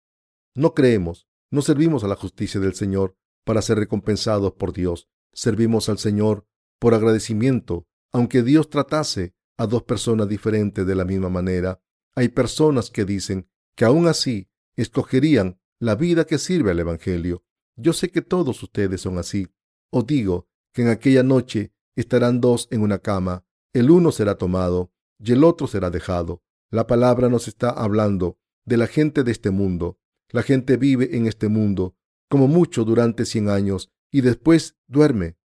No 0.55 0.73
creemos, 0.73 1.27
no 1.51 1.61
servimos 1.61 2.03
a 2.03 2.07
la 2.07 2.15
justicia 2.15 2.59
del 2.59 2.73
Señor 2.73 3.15
para 3.45 3.61
ser 3.61 3.77
recompensados 3.77 4.53
por 4.53 4.73
Dios. 4.73 5.09
Servimos 5.33 5.89
al 5.89 5.97
Señor 5.97 6.45
por 6.79 6.93
agradecimiento, 6.93 7.87
aunque 8.11 8.43
Dios 8.43 8.69
tratase 8.69 9.35
a 9.57 9.67
dos 9.67 9.83
personas 9.83 10.27
diferentes 10.27 10.85
de 10.85 10.95
la 10.95 11.05
misma 11.05 11.29
manera. 11.29 11.81
Hay 12.15 12.29
personas 12.29 12.89
que 12.89 13.05
dicen 13.05 13.49
que 13.75 13.85
aún 13.85 14.07
así 14.07 14.49
escogerían 14.75 15.58
la 15.79 15.95
vida 15.95 16.25
que 16.25 16.37
sirve 16.37 16.71
al 16.71 16.79
Evangelio. 16.79 17.43
Yo 17.77 17.93
sé 17.93 18.11
que 18.11 18.21
todos 18.21 18.61
ustedes 18.61 19.01
son 19.01 19.17
así. 19.17 19.47
Os 19.91 20.05
digo 20.05 20.47
que 20.73 20.81
en 20.81 20.89
aquella 20.89 21.23
noche 21.23 21.73
estarán 21.95 22.41
dos 22.41 22.67
en 22.71 22.81
una 22.81 22.99
cama, 22.99 23.45
el 23.73 23.89
uno 23.89 24.11
será 24.11 24.37
tomado 24.37 24.91
y 25.19 25.31
el 25.31 25.43
otro 25.43 25.67
será 25.67 25.89
dejado. 25.89 26.43
La 26.69 26.85
palabra 26.85 27.29
nos 27.29 27.47
está 27.47 27.69
hablando 27.69 28.37
de 28.65 28.77
la 28.77 28.87
gente 28.87 29.23
de 29.23 29.31
este 29.31 29.51
mundo. 29.51 29.99
La 30.29 30.43
gente 30.43 30.77
vive 30.77 31.15
en 31.15 31.27
este 31.27 31.47
mundo 31.47 31.95
como 32.29 32.47
mucho 32.47 32.83
durante 32.83 33.25
cien 33.25 33.49
años 33.49 33.89
y 34.11 34.21
después 34.21 34.75
duerme. 34.87 35.37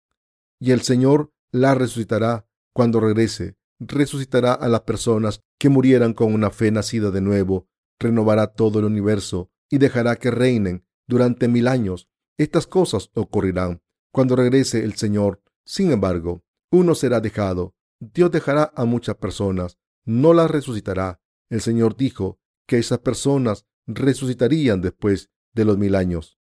Y 0.60 0.72
el 0.72 0.82
Señor 0.82 1.32
la 1.52 1.76
resucitará 1.76 2.48
cuando 2.74 3.00
regrese. 3.00 3.56
Resucitará 3.80 4.54
a 4.54 4.68
las 4.68 4.82
personas 4.82 5.42
que 5.60 5.70
murieran 5.70 6.14
con 6.14 6.34
una 6.34 6.50
fe 6.50 6.72
nacida 6.72 7.12
de 7.12 7.22
nuevo. 7.22 7.68
Renovará 8.00 8.48
todo 8.48 8.80
el 8.80 8.86
universo 8.86 9.53
y 9.74 9.80
dejará 9.80 10.18
que 10.18 10.30
reinen 10.30 10.86
durante 11.08 11.48
mil 11.48 11.68
años. 11.68 12.08
Estas 12.38 12.68
cosas 12.68 13.10
ocurrirán 13.16 13.82
cuando 14.12 14.36
regrese 14.36 14.84
el 14.84 14.94
Señor. 14.94 15.42
Sin 15.66 15.92
embargo, 15.92 16.44
uno 16.70 16.94
será 16.94 17.20
dejado. 17.22 17.74
Dios 18.00 18.30
dejará 18.30 18.72
a 18.76 18.86
muchas 18.86 19.16
personas, 19.16 19.80
no 20.06 20.36
las 20.36 20.52
resucitará. 20.52 21.22
El 21.50 21.60
Señor 21.60 21.98
dijo 21.98 22.40
que 22.68 22.78
esas 22.78 23.00
personas 23.00 23.66
resucitarían 23.88 24.80
después 24.80 25.32
de 25.56 25.66
los 25.66 25.80
mil 25.80 25.96
años. 25.96 26.38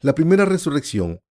La 0.00 0.14
primera 0.14 0.44
resurrección 0.44 1.22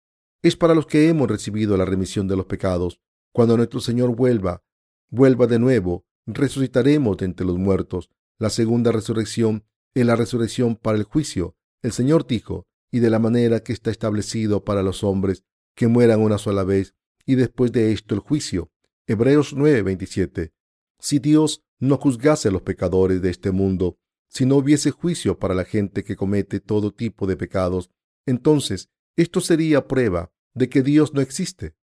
es 0.41 0.57
para 0.57 0.75
los 0.75 0.87
que 0.87 1.07
hemos 1.07 1.29
recibido 1.29 1.77
la 1.77 1.85
remisión 1.85 2.27
de 2.27 2.35
los 2.35 2.47
pecados. 2.47 2.99
Cuando 3.31 3.55
nuestro 3.55 3.79
Señor 3.79 4.13
vuelva, 4.13 4.61
vuelva 5.07 5.47
de 5.47 5.59
nuevo, 5.59 6.05
resucitaremos 6.25 7.15
de 7.15 7.27
entre 7.27 7.45
los 7.45 7.57
muertos. 7.57 8.09
La 8.37 8.49
segunda 8.49 8.91
resurrección 8.91 9.63
es 9.93 10.05
la 10.05 10.15
resurrección 10.15 10.75
para 10.75 10.97
el 10.97 11.03
juicio. 11.03 11.55
El 11.81 11.91
Señor 11.91 12.27
dijo, 12.27 12.67
y 12.91 12.99
de 12.99 13.09
la 13.09 13.19
manera 13.19 13.61
que 13.61 13.73
está 13.73 13.91
establecido 13.91 14.63
para 14.63 14.83
los 14.83 15.03
hombres 15.03 15.43
que 15.75 15.87
mueran 15.87 16.21
una 16.21 16.37
sola 16.37 16.63
vez, 16.63 16.95
y 17.25 17.35
después 17.35 17.71
de 17.71 17.91
esto 17.91 18.15
el 18.15 18.21
juicio. 18.21 18.71
Hebreos 19.07 19.55
9:27. 19.55 20.51
Si 20.99 21.19
Dios 21.19 21.63
no 21.79 21.97
juzgase 21.97 22.49
a 22.49 22.51
los 22.51 22.63
pecadores 22.63 23.21
de 23.21 23.29
este 23.29 23.51
mundo, 23.51 23.97
si 24.27 24.45
no 24.45 24.57
hubiese 24.57 24.91
juicio 24.91 25.39
para 25.39 25.55
la 25.55 25.65
gente 25.65 26.03
que 26.03 26.15
comete 26.15 26.59
todo 26.59 26.91
tipo 26.91 27.25
de 27.25 27.37
pecados, 27.37 27.89
entonces 28.25 28.89
esto 29.15 29.41
sería 29.41 29.87
prueba 29.87 30.31
de 30.53 30.69
que 30.69 30.83
Dios 30.83 31.13
no 31.13 31.21
existe. 31.21 31.75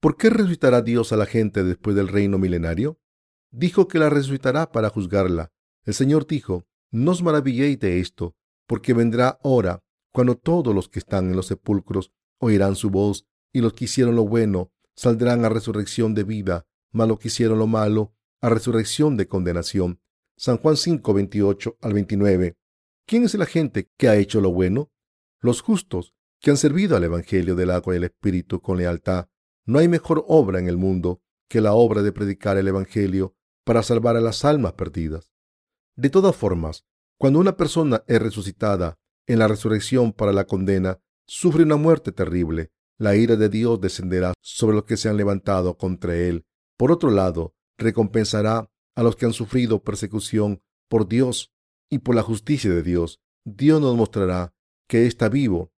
¿Por 0.00 0.16
qué 0.16 0.30
resucitará 0.30 0.82
Dios 0.82 1.12
a 1.12 1.16
la 1.16 1.26
gente 1.26 1.62
después 1.62 1.94
del 1.94 2.08
reino 2.08 2.38
milenario? 2.38 2.98
Dijo 3.50 3.86
que 3.86 3.98
la 3.98 4.10
resucitará 4.10 4.72
para 4.72 4.88
juzgarla. 4.88 5.52
El 5.84 5.94
Señor 5.94 6.26
dijo, 6.26 6.66
no 6.92 7.10
os 7.10 7.22
maravilléis 7.22 7.80
de 7.80 8.00
esto, 8.00 8.36
porque 8.66 8.92
vendrá 8.92 9.38
hora 9.42 9.82
cuando 10.12 10.36
todos 10.36 10.74
los 10.74 10.88
que 10.88 10.98
están 10.98 11.30
en 11.30 11.36
los 11.36 11.46
sepulcros 11.46 12.12
oirán 12.38 12.76
su 12.76 12.90
voz, 12.90 13.26
y 13.52 13.60
los 13.60 13.72
que 13.72 13.86
hicieron 13.86 14.14
lo 14.14 14.26
bueno 14.26 14.72
saldrán 14.94 15.44
a 15.44 15.48
resurrección 15.48 16.14
de 16.14 16.24
vida, 16.24 16.66
mas 16.92 17.08
los 17.08 17.18
que 17.18 17.28
hicieron 17.28 17.58
lo 17.58 17.66
malo 17.66 18.14
a 18.40 18.48
resurrección 18.50 19.16
de 19.16 19.26
condenación. 19.26 20.00
San 20.36 20.58
Juan 20.58 20.76
5, 20.76 21.14
28 21.14 21.78
al 21.80 21.94
29. 21.94 22.56
¿Quién 23.06 23.24
es 23.24 23.34
la 23.34 23.46
gente 23.46 23.90
que 23.96 24.08
ha 24.08 24.16
hecho 24.16 24.40
lo 24.40 24.52
bueno? 24.52 24.90
Los 25.40 25.60
justos, 25.60 26.14
que 26.40 26.50
han 26.50 26.56
servido 26.56 26.96
al 26.96 27.04
Evangelio 27.04 27.54
del 27.54 27.70
agua 27.70 27.94
y 27.94 27.98
el 27.98 28.04
Espíritu 28.04 28.60
con 28.60 28.78
lealtad. 28.78 29.28
No 29.64 29.78
hay 29.78 29.88
mejor 29.88 30.24
obra 30.28 30.58
en 30.58 30.68
el 30.68 30.76
mundo 30.76 31.22
que 31.48 31.60
la 31.60 31.72
obra 31.72 32.02
de 32.02 32.12
predicar 32.12 32.56
el 32.56 32.68
Evangelio 32.68 33.34
para 33.64 33.82
salvar 33.82 34.16
a 34.16 34.20
las 34.20 34.44
almas 34.44 34.72
perdidas. 34.72 35.31
De 35.96 36.10
todas 36.10 36.34
formas, 36.34 36.84
cuando 37.18 37.38
una 37.38 37.56
persona 37.56 38.02
es 38.06 38.20
resucitada 38.20 38.98
en 39.26 39.38
la 39.38 39.48
resurrección 39.48 40.12
para 40.12 40.32
la 40.32 40.46
condena, 40.46 41.00
sufre 41.26 41.62
una 41.62 41.76
muerte 41.76 42.12
terrible. 42.12 42.72
La 42.98 43.16
ira 43.16 43.36
de 43.36 43.48
Dios 43.48 43.80
descenderá 43.80 44.32
sobre 44.40 44.76
los 44.76 44.84
que 44.84 44.96
se 44.96 45.08
han 45.08 45.16
levantado 45.16 45.76
contra 45.76 46.16
él. 46.16 46.44
Por 46.76 46.92
otro 46.92 47.10
lado, 47.10 47.54
recompensará 47.78 48.70
a 48.94 49.02
los 49.02 49.16
que 49.16 49.26
han 49.26 49.32
sufrido 49.32 49.82
persecución 49.82 50.62
por 50.88 51.08
Dios 51.08 51.52
y 51.90 51.98
por 51.98 52.14
la 52.14 52.22
justicia 52.22 52.70
de 52.70 52.82
Dios. 52.82 53.20
Dios 53.44 53.80
nos 53.80 53.96
mostrará 53.96 54.54
que 54.88 55.06
está 55.06 55.28
vivo. 55.28 55.72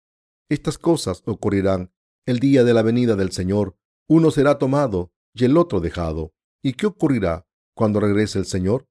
Estas 0.50 0.78
cosas 0.78 1.24
ocurrirán 1.26 1.92
el 2.26 2.40
día 2.40 2.64
de 2.64 2.74
la 2.74 2.82
venida 2.82 3.16
del 3.16 3.32
Señor. 3.32 3.78
Uno 4.08 4.32
será 4.32 4.58
tomado 4.58 5.12
y 5.34 5.46
el 5.46 5.58
otro 5.58 5.80
dejado. 5.80 6.34
¿Y 6.62 6.74
qué 6.74 6.86
ocurrirá 6.86 7.48
cuando 7.76 8.00
regrese 8.00 8.40
el 8.40 8.46
Señor? 8.46 8.88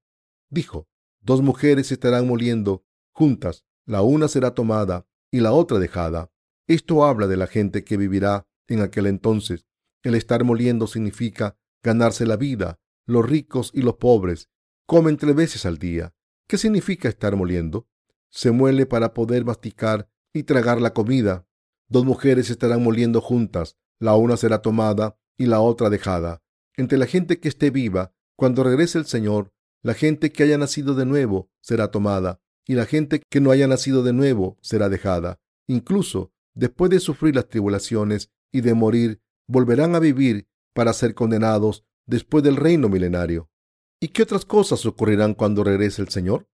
Dijo, 0.51 0.89
dos 1.23 1.43
mujeres 1.43 1.91
estarán 1.93 2.27
moliendo 2.27 2.85
juntas, 3.13 3.65
la 3.87 4.03
una 4.03 4.29
será 4.29 4.55
tomada 4.55 5.07
y 5.31 5.41
la 5.41 5.53
otra 5.53 5.79
dejada. 5.79 6.31
Esto 6.67 7.05
habla 7.05 7.27
de 7.27 7.37
la 7.37 7.47
gente 7.47 7.85
que 7.85 7.97
vivirá 7.97 8.47
en 8.69 8.81
aquel 8.83 9.07
entonces. 9.07 9.67
El 10.03 10.15
estar 10.15 10.45
moliendo 10.45 10.87
significa 10.87 11.57
ganarse 11.83 12.27
la 12.27 12.37
vida 12.37 12.79
los 13.07 13.29
ricos 13.29 13.71
y 13.75 13.83
los 13.83 13.97
pobres 13.97 14.49
comen 14.87 15.17
tres 15.17 15.35
veces 15.35 15.67
al 15.67 15.79
día. 15.79 16.15
¿Qué 16.47 16.59
significa 16.59 17.09
estar 17.09 17.37
moliendo? 17.37 17.89
Se 18.31 18.51
muele 18.51 18.87
para 18.87 19.15
poder 19.15 19.45
masticar 19.45 20.09
y 20.33 20.45
tragar 20.45 20.81
la 20.81 20.93
comida. 20.93 21.47
Dos 21.89 22.05
mujeres 22.05 22.51
estarán 22.51 22.83
moliendo 22.83 23.21
juntas, 23.21 23.77
la 23.99 24.15
una 24.15 24.37
será 24.37 24.63
tomada 24.63 25.19
y 25.37 25.47
la 25.47 25.61
otra 25.61 25.91
dejada. 25.91 26.43
Entre 26.77 26.97
la 26.97 27.07
gente 27.07 27.41
que 27.41 27.49
esté 27.49 27.71
viva, 27.71 28.15
cuando 28.37 28.65
regrese 28.65 28.99
el 28.99 29.07
Señor, 29.07 29.53
la 29.83 29.95
gente 29.95 30.33
que 30.33 30.45
haya 30.45 30.59
nacido 30.59 30.95
de 30.95 31.07
nuevo 31.07 31.51
será 31.61 31.91
tomada, 31.91 32.41
y 32.67 32.75
la 32.75 32.87
gente 32.87 33.23
que 33.29 33.41
no 33.41 33.51
haya 33.51 33.67
nacido 33.67 34.03
de 34.03 34.13
nuevo 34.13 34.59
será 34.63 34.89
dejada. 34.89 35.41
Incluso 35.67 36.33
después 36.55 36.91
de 36.91 37.01
sufrir 37.01 37.35
las 37.35 37.49
tribulaciones 37.49 38.31
y 38.53 38.61
de 38.61 38.75
morir, 38.75 39.21
volverán 39.47 39.95
a 39.95 39.99
vivir 39.99 40.49
para 40.73 40.93
ser 40.93 41.15
condenados 41.15 41.85
después 42.07 42.45
del 42.45 42.57
reino 42.57 42.89
milenario. 42.89 43.51
¿Y 44.01 44.09
qué 44.09 44.23
otras 44.23 44.45
cosas 44.45 44.85
ocurrirán 44.87 45.35
cuando 45.35 45.65
regrese 45.65 46.03
el 46.03 46.09
Señor? 46.09 46.49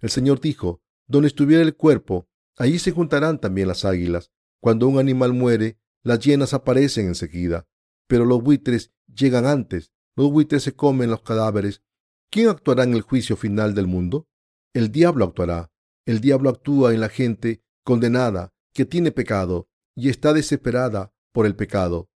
El 0.00 0.10
Señor 0.10 0.40
dijo, 0.40 0.82
donde 1.06 1.28
estuviera 1.28 1.62
el 1.62 1.76
cuerpo, 1.76 2.28
allí 2.56 2.78
se 2.78 2.92
juntarán 2.92 3.40
también 3.40 3.68
las 3.68 3.84
águilas. 3.84 4.30
Cuando 4.60 4.88
un 4.88 4.98
animal 4.98 5.32
muere, 5.32 5.78
las 6.02 6.20
hienas 6.20 6.54
aparecen 6.54 7.06
enseguida, 7.06 7.66
pero 8.06 8.24
los 8.24 8.42
buitres 8.42 8.92
llegan 9.06 9.46
antes. 9.46 9.92
Los 10.16 10.30
buitres 10.30 10.62
se 10.62 10.74
comen 10.74 11.10
los 11.10 11.22
cadáveres. 11.22 11.82
¿Quién 12.30 12.48
actuará 12.48 12.84
en 12.84 12.92
el 12.92 13.00
juicio 13.00 13.36
final 13.36 13.74
del 13.74 13.86
mundo? 13.86 14.28
El 14.74 14.92
diablo 14.92 15.24
actuará. 15.24 15.70
El 16.06 16.20
diablo 16.20 16.50
actúa 16.50 16.92
en 16.92 17.00
la 17.00 17.08
gente 17.08 17.62
condenada 17.84 18.52
que 18.74 18.84
tiene 18.84 19.12
pecado 19.12 19.68
y 19.94 20.10
está 20.10 20.34
desesperada 20.34 21.12
por 21.32 21.46
el 21.46 21.56
pecado. 21.56 22.10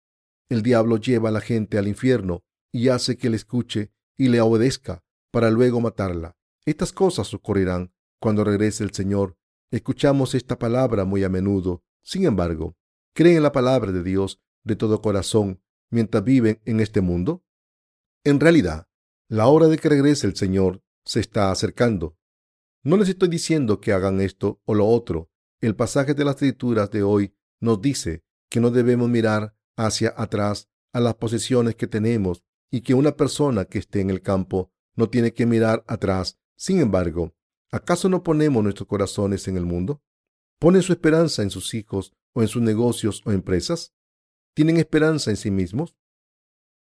El 0.49 0.63
diablo 0.63 0.97
lleva 0.97 1.29
a 1.29 1.31
la 1.31 1.41
gente 1.41 1.77
al 1.77 1.87
infierno 1.87 2.43
y 2.71 2.89
hace 2.89 3.17
que 3.17 3.29
le 3.29 3.35
escuche 3.35 3.91
y 4.17 4.29
le 4.29 4.41
obedezca 4.41 5.03
para 5.31 5.51
luego 5.51 5.79
matarla. 5.79 6.35
Estas 6.65 6.91
cosas 6.91 7.31
ocurrirán 7.35 7.93
cuando 8.19 8.43
regrese 8.43 8.83
el 8.83 8.91
Señor. 8.91 9.37
Escuchamos 9.71 10.33
esta 10.33 10.57
palabra 10.57 11.05
muy 11.05 11.23
a 11.23 11.29
menudo. 11.29 11.83
Sin 12.01 12.25
embargo, 12.25 12.75
¿creen 13.13 13.37
en 13.37 13.43
la 13.43 13.51
palabra 13.51 13.91
de 13.91 14.01
Dios 14.01 14.41
de 14.63 14.75
todo 14.75 15.03
corazón 15.03 15.61
mientras 15.91 16.23
viven 16.23 16.59
en 16.65 16.79
este 16.79 17.01
mundo? 17.01 17.43
En 18.23 18.39
realidad, 18.39 18.88
la 19.29 19.47
hora 19.47 19.67
de 19.67 19.77
que 19.77 19.87
regrese 19.87 20.27
el 20.27 20.35
Señor 20.35 20.83
se 21.05 21.21
está 21.21 21.51
acercando. 21.51 22.17
No 22.83 22.97
les 22.97 23.07
estoy 23.07 23.29
diciendo 23.29 23.79
que 23.79 23.93
hagan 23.93 24.19
esto 24.19 24.61
o 24.65 24.73
lo 24.73 24.85
otro. 24.87 25.31
El 25.61 25.75
pasaje 25.75 26.13
de 26.13 26.25
las 26.25 26.35
escrituras 26.35 26.91
de 26.91 27.03
hoy 27.03 27.33
nos 27.61 27.81
dice 27.81 28.23
que 28.49 28.59
no 28.59 28.71
debemos 28.71 29.09
mirar 29.09 29.55
hacia 29.77 30.13
atrás 30.17 30.69
a 30.91 30.99
las 30.99 31.15
posesiones 31.15 31.75
que 31.75 31.87
tenemos 31.87 32.43
y 32.69 32.81
que 32.81 32.93
una 32.93 33.15
persona 33.15 33.63
que 33.63 33.79
esté 33.79 34.01
en 34.01 34.09
el 34.09 34.21
campo 34.21 34.73
no 34.95 35.09
tiene 35.09 35.33
que 35.33 35.45
mirar 35.45 35.83
atrás. 35.87 36.37
Sin 36.57 36.81
embargo, 36.81 37.33
¿Acaso 37.71 38.09
no 38.09 38.23
ponemos 38.23 38.63
nuestros 38.63 38.87
corazones 38.87 39.47
en 39.47 39.55
el 39.55 39.65
mundo? 39.65 40.01
¿Ponen 40.59 40.81
su 40.81 40.91
esperanza 40.91 41.43
en 41.43 41.51
sus 41.51 41.73
hijos 41.73 42.13
o 42.33 42.41
en 42.41 42.47
sus 42.47 42.61
negocios 42.61 43.21
o 43.25 43.31
empresas? 43.31 43.93
¿Tienen 44.55 44.77
esperanza 44.77 45.29
en 45.29 45.37
sí 45.37 45.51
mismos? 45.51 45.95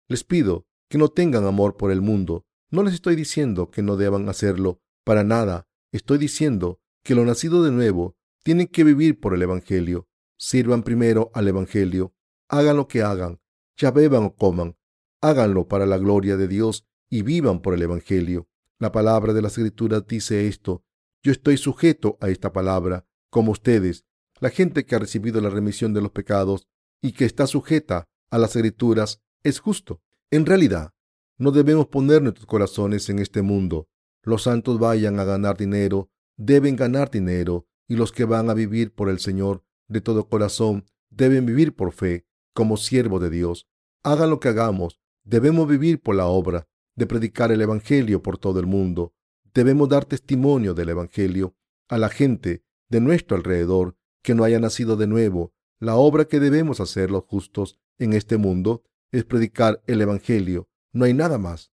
Les 0.08 0.22
pido 0.22 0.68
que 0.90 0.98
no 0.98 1.08
tengan 1.08 1.46
amor 1.46 1.76
por 1.76 1.92
el 1.92 2.02
mundo. 2.02 2.44
No 2.70 2.82
les 2.82 2.94
estoy 2.94 3.16
diciendo 3.16 3.70
que 3.70 3.80
no 3.80 3.96
deban 3.96 4.28
hacerlo, 4.28 4.82
para 5.04 5.24
nada. 5.24 5.68
Estoy 5.92 6.18
diciendo 6.18 6.80
que 7.04 7.14
lo 7.14 7.24
nacido 7.24 7.62
de 7.62 7.70
nuevo 7.70 8.16
tienen 8.42 8.66
que 8.66 8.84
vivir 8.84 9.20
por 9.20 9.32
el 9.34 9.42
Evangelio. 9.42 10.08
Sirvan 10.36 10.82
primero 10.82 11.30
al 11.32 11.46
Evangelio. 11.48 12.14
Hagan 12.48 12.76
lo 12.76 12.88
que 12.88 13.02
hagan, 13.02 13.40
ya 13.76 13.92
beban 13.92 14.24
o 14.24 14.34
coman. 14.34 14.76
Háganlo 15.22 15.68
para 15.68 15.86
la 15.86 15.96
gloria 15.96 16.36
de 16.36 16.48
Dios 16.48 16.86
y 17.08 17.22
vivan 17.22 17.60
por 17.62 17.74
el 17.74 17.82
Evangelio. 17.82 18.48
La 18.80 18.90
palabra 18.90 19.32
de 19.32 19.42
la 19.42 19.48
Escritura 19.48 20.00
dice 20.00 20.48
esto. 20.48 20.84
Yo 21.22 21.30
estoy 21.30 21.56
sujeto 21.56 22.18
a 22.20 22.30
esta 22.30 22.52
palabra, 22.52 23.06
como 23.30 23.52
ustedes, 23.52 24.06
la 24.40 24.50
gente 24.50 24.86
que 24.86 24.96
ha 24.96 24.98
recibido 24.98 25.40
la 25.40 25.50
remisión 25.50 25.92
de 25.92 26.00
los 26.00 26.10
pecados 26.10 26.66
y 27.00 27.12
que 27.12 27.26
está 27.26 27.46
sujeta 27.46 28.08
a 28.30 28.38
las 28.38 28.56
Escrituras, 28.56 29.20
es 29.42 29.60
justo. 29.60 30.02
En 30.32 30.46
realidad, 30.46 30.94
no 31.38 31.50
debemos 31.50 31.88
poner 31.88 32.22
nuestros 32.22 32.46
corazones 32.46 33.08
en 33.08 33.18
este 33.18 33.42
mundo. 33.42 33.88
Los 34.22 34.44
santos 34.44 34.78
vayan 34.78 35.18
a 35.18 35.24
ganar 35.24 35.56
dinero, 35.56 36.08
deben 36.36 36.76
ganar 36.76 37.10
dinero, 37.10 37.66
y 37.88 37.96
los 37.96 38.12
que 38.12 38.24
van 38.24 38.48
a 38.48 38.54
vivir 38.54 38.94
por 38.94 39.08
el 39.08 39.18
Señor 39.18 39.64
de 39.88 40.00
todo 40.00 40.28
corazón 40.28 40.84
deben 41.10 41.46
vivir 41.46 41.74
por 41.74 41.92
fe, 41.92 42.26
como 42.54 42.76
siervo 42.76 43.18
de 43.18 43.30
Dios. 43.30 43.66
Hagan 44.04 44.30
lo 44.30 44.38
que 44.38 44.48
hagamos, 44.48 45.00
debemos 45.24 45.66
vivir 45.66 46.00
por 46.00 46.14
la 46.14 46.26
obra 46.26 46.68
de 46.94 47.06
predicar 47.06 47.50
el 47.50 47.60
Evangelio 47.60 48.22
por 48.22 48.38
todo 48.38 48.60
el 48.60 48.66
mundo. 48.66 49.14
Debemos 49.52 49.88
dar 49.88 50.04
testimonio 50.04 50.74
del 50.74 50.90
Evangelio 50.90 51.56
a 51.88 51.98
la 51.98 52.08
gente 52.08 52.62
de 52.88 53.00
nuestro 53.00 53.36
alrededor 53.36 53.96
que 54.22 54.36
no 54.36 54.44
haya 54.44 54.60
nacido 54.60 54.96
de 54.96 55.08
nuevo. 55.08 55.52
La 55.80 55.96
obra 55.96 56.26
que 56.26 56.38
debemos 56.38 56.78
hacer 56.78 57.10
los 57.10 57.24
justos 57.24 57.80
en 57.98 58.12
este 58.12 58.36
mundo 58.36 58.84
es 59.12 59.24
predicar 59.24 59.82
el 59.86 60.00
Evangelio. 60.00 60.68
No 60.92 61.04
hay 61.04 61.14
nada 61.14 61.38
más. 61.38 61.72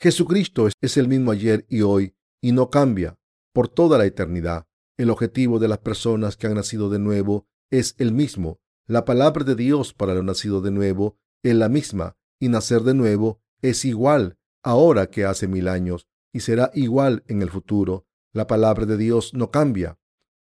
Jesucristo 0.00 0.68
es 0.80 0.96
el 0.96 1.08
mismo 1.08 1.30
ayer 1.30 1.66
y 1.68 1.82
hoy 1.82 2.14
y 2.40 2.52
no 2.52 2.70
cambia 2.70 3.18
por 3.52 3.68
toda 3.68 3.98
la 3.98 4.04
eternidad. 4.04 4.66
El 4.96 5.10
objetivo 5.10 5.58
de 5.58 5.68
las 5.68 5.78
personas 5.78 6.36
que 6.36 6.46
han 6.46 6.54
nacido 6.54 6.90
de 6.90 6.98
nuevo 6.98 7.46
es 7.70 7.94
el 7.98 8.12
mismo. 8.12 8.60
La 8.86 9.04
palabra 9.04 9.44
de 9.44 9.54
Dios 9.54 9.94
para 9.94 10.14
lo 10.14 10.22
nacido 10.22 10.60
de 10.60 10.70
nuevo 10.70 11.18
es 11.42 11.54
la 11.54 11.68
misma 11.68 12.16
y 12.38 12.48
nacer 12.48 12.82
de 12.82 12.94
nuevo 12.94 13.40
es 13.62 13.84
igual 13.84 14.38
ahora 14.62 15.08
que 15.08 15.24
hace 15.24 15.46
mil 15.46 15.68
años, 15.68 16.08
y 16.32 16.40
será 16.40 16.70
igual 16.74 17.22
en 17.28 17.42
el 17.42 17.50
futuro. 17.50 18.06
La 18.32 18.46
palabra 18.46 18.86
de 18.86 18.96
Dios 18.96 19.34
no 19.34 19.50
cambia. 19.50 19.98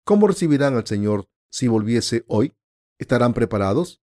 ¿Cómo 0.03 0.27
recibirán 0.27 0.75
al 0.75 0.85
Señor 0.85 1.27
si 1.49 1.67
volviese 1.67 2.25
hoy? 2.27 2.53
¿Estarán 2.99 3.33
preparados? 3.33 4.01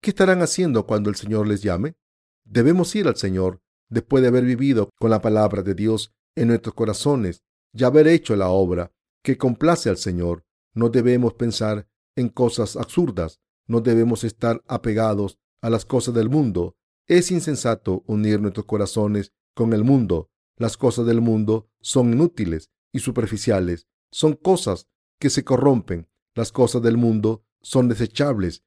¿Qué 0.00 0.10
estarán 0.10 0.42
haciendo 0.42 0.86
cuando 0.86 1.10
el 1.10 1.16
Señor 1.16 1.48
les 1.48 1.62
llame? 1.62 1.96
Debemos 2.44 2.94
ir 2.94 3.08
al 3.08 3.16
Señor 3.16 3.60
después 3.88 4.22
de 4.22 4.28
haber 4.28 4.44
vivido 4.44 4.90
con 4.98 5.10
la 5.10 5.20
palabra 5.20 5.62
de 5.62 5.74
Dios 5.74 6.12
en 6.36 6.48
nuestros 6.48 6.74
corazones 6.74 7.42
y 7.72 7.82
haber 7.82 8.06
hecho 8.06 8.36
la 8.36 8.48
obra 8.48 8.92
que 9.22 9.36
complace 9.36 9.88
al 9.90 9.96
Señor. 9.96 10.44
No 10.72 10.88
debemos 10.88 11.34
pensar 11.34 11.88
en 12.14 12.28
cosas 12.28 12.76
absurdas, 12.76 13.40
no 13.66 13.80
debemos 13.80 14.22
estar 14.22 14.62
apegados 14.68 15.38
a 15.60 15.70
las 15.70 15.84
cosas 15.84 16.14
del 16.14 16.30
mundo. 16.30 16.76
Es 17.08 17.30
insensato 17.32 18.04
unir 18.06 18.40
nuestros 18.40 18.66
corazones 18.66 19.32
con 19.54 19.72
el 19.72 19.82
mundo. 19.82 20.30
Las 20.56 20.76
cosas 20.76 21.06
del 21.06 21.20
mundo 21.20 21.70
son 21.80 22.12
inútiles 22.12 22.70
y 22.92 23.00
superficiales. 23.00 23.88
Son 24.12 24.34
cosas 24.34 24.86
que 25.18 25.30
se 25.30 25.44
corrompen. 25.44 26.08
Las 26.34 26.52
cosas 26.52 26.82
del 26.82 26.96
mundo 26.96 27.44
son 27.62 27.88
desechables. 27.88 28.62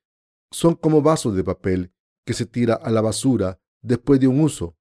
Son 0.52 0.76
como 0.76 1.02
vasos 1.02 1.36
de 1.36 1.44
papel 1.44 1.94
que 2.26 2.34
se 2.34 2.46
tira 2.46 2.76
a 2.76 2.92
la 2.92 3.02
basura 3.02 3.60
después 3.82 4.20
de 4.20 4.28
un 4.28 4.42
uso. 4.42 4.78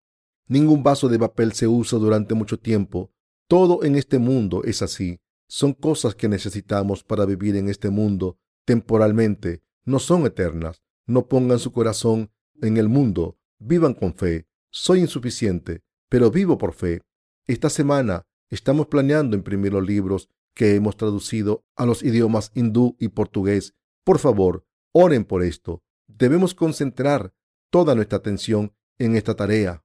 Ningún 0.47 0.83
vaso 0.83 1.09
de 1.09 1.19
papel 1.19 1.53
se 1.53 1.67
usa 1.67 1.99
durante 1.99 2.35
mucho 2.35 2.59
tiempo. 2.59 3.13
Todo 3.49 3.85
en 3.85 3.97
este 3.97 4.19
mundo 4.19 4.63
es 4.65 4.83
así. 4.83 5.21
Son 5.49 5.73
cosas 5.73 6.15
que 6.15 6.29
necesitamos 6.29 7.05
para 7.05 7.25
vivir 7.25 7.57
en 7.57 7.69
este 7.69 7.91
mundo 7.91 8.39
temporalmente. 8.65 9.63
No 9.85 9.99
son 9.99 10.27
eternas. 10.27 10.83
No 11.07 11.29
pongan 11.29 11.59
su 11.59 11.73
corazón 11.73 12.31
en 12.61 12.77
el 12.77 12.89
mundo. 12.89 13.39
Vivan 13.59 13.95
con 13.95 14.15
fe. 14.15 14.47
Soy 14.71 15.01
insuficiente 15.01 15.83
pero 16.11 16.31
vivo 16.31 16.59
por 16.59 16.75
fe. 16.75 17.01
Esta 17.47 17.71
semana 17.71 18.27
estamos 18.51 18.89
planeando 18.89 19.37
imprimir 19.37 19.73
los 19.73 19.87
libros 19.87 20.29
que 20.55 20.75
hemos 20.75 20.97
traducido 20.97 21.65
a 21.77 21.87
los 21.87 22.03
idiomas 22.03 22.51
hindú 22.55 22.97
y 22.99 23.09
portugués. 23.09 23.75
Por 24.05 24.19
favor, 24.19 24.67
oren 24.93 25.25
por 25.25 25.43
esto. 25.43 25.83
Debemos 26.07 26.55
concentrar 26.55 27.35
toda 27.71 27.95
nuestra 27.95 28.19
atención 28.19 28.75
en 28.99 29.17
esta 29.17 29.35
tarea. 29.35 29.85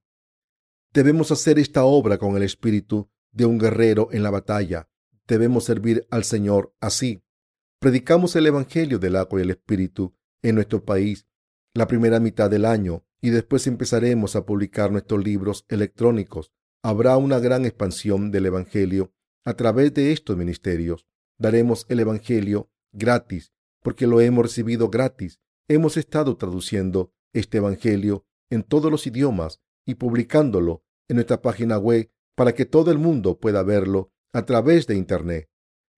Debemos 0.92 1.30
hacer 1.30 1.58
esta 1.58 1.84
obra 1.84 2.18
con 2.18 2.36
el 2.36 2.42
espíritu 2.42 3.10
de 3.32 3.44
un 3.44 3.58
guerrero 3.58 4.08
en 4.12 4.22
la 4.22 4.30
batalla. 4.30 4.88
Debemos 5.26 5.64
servir 5.64 6.06
al 6.10 6.24
Señor 6.24 6.74
así. 6.80 7.22
Predicamos 7.78 8.34
el 8.36 8.46
Evangelio 8.46 8.98
del 8.98 9.16
agua 9.16 9.40
y 9.40 9.42
el 9.42 9.50
Espíritu 9.50 10.16
en 10.42 10.54
nuestro 10.54 10.84
país 10.84 11.26
la 11.74 11.86
primera 11.86 12.20
mitad 12.20 12.48
del 12.48 12.64
año 12.64 13.04
y 13.20 13.30
después 13.30 13.66
empezaremos 13.66 14.34
a 14.34 14.46
publicar 14.46 14.90
nuestros 14.90 15.22
libros 15.22 15.66
electrónicos. 15.68 16.52
Habrá 16.82 17.16
una 17.18 17.38
gran 17.38 17.66
expansión 17.66 18.30
del 18.30 18.46
Evangelio 18.46 19.12
a 19.44 19.54
través 19.54 19.92
de 19.92 20.12
estos 20.12 20.36
ministerios. 20.36 21.06
Daremos 21.38 21.84
el 21.90 22.00
Evangelio 22.00 22.70
gratis 22.92 23.52
porque 23.86 24.08
lo 24.08 24.20
hemos 24.20 24.44
recibido 24.44 24.90
gratis. 24.90 25.38
Hemos 25.68 25.96
estado 25.96 26.36
traduciendo 26.36 27.12
este 27.32 27.58
Evangelio 27.58 28.26
en 28.50 28.64
todos 28.64 28.90
los 28.90 29.06
idiomas 29.06 29.60
y 29.86 29.94
publicándolo 29.94 30.82
en 31.08 31.14
nuestra 31.14 31.40
página 31.40 31.78
web 31.78 32.10
para 32.34 32.52
que 32.52 32.66
todo 32.66 32.90
el 32.90 32.98
mundo 32.98 33.38
pueda 33.38 33.62
verlo 33.62 34.10
a 34.32 34.44
través 34.44 34.88
de 34.88 34.96
Internet. 34.96 35.48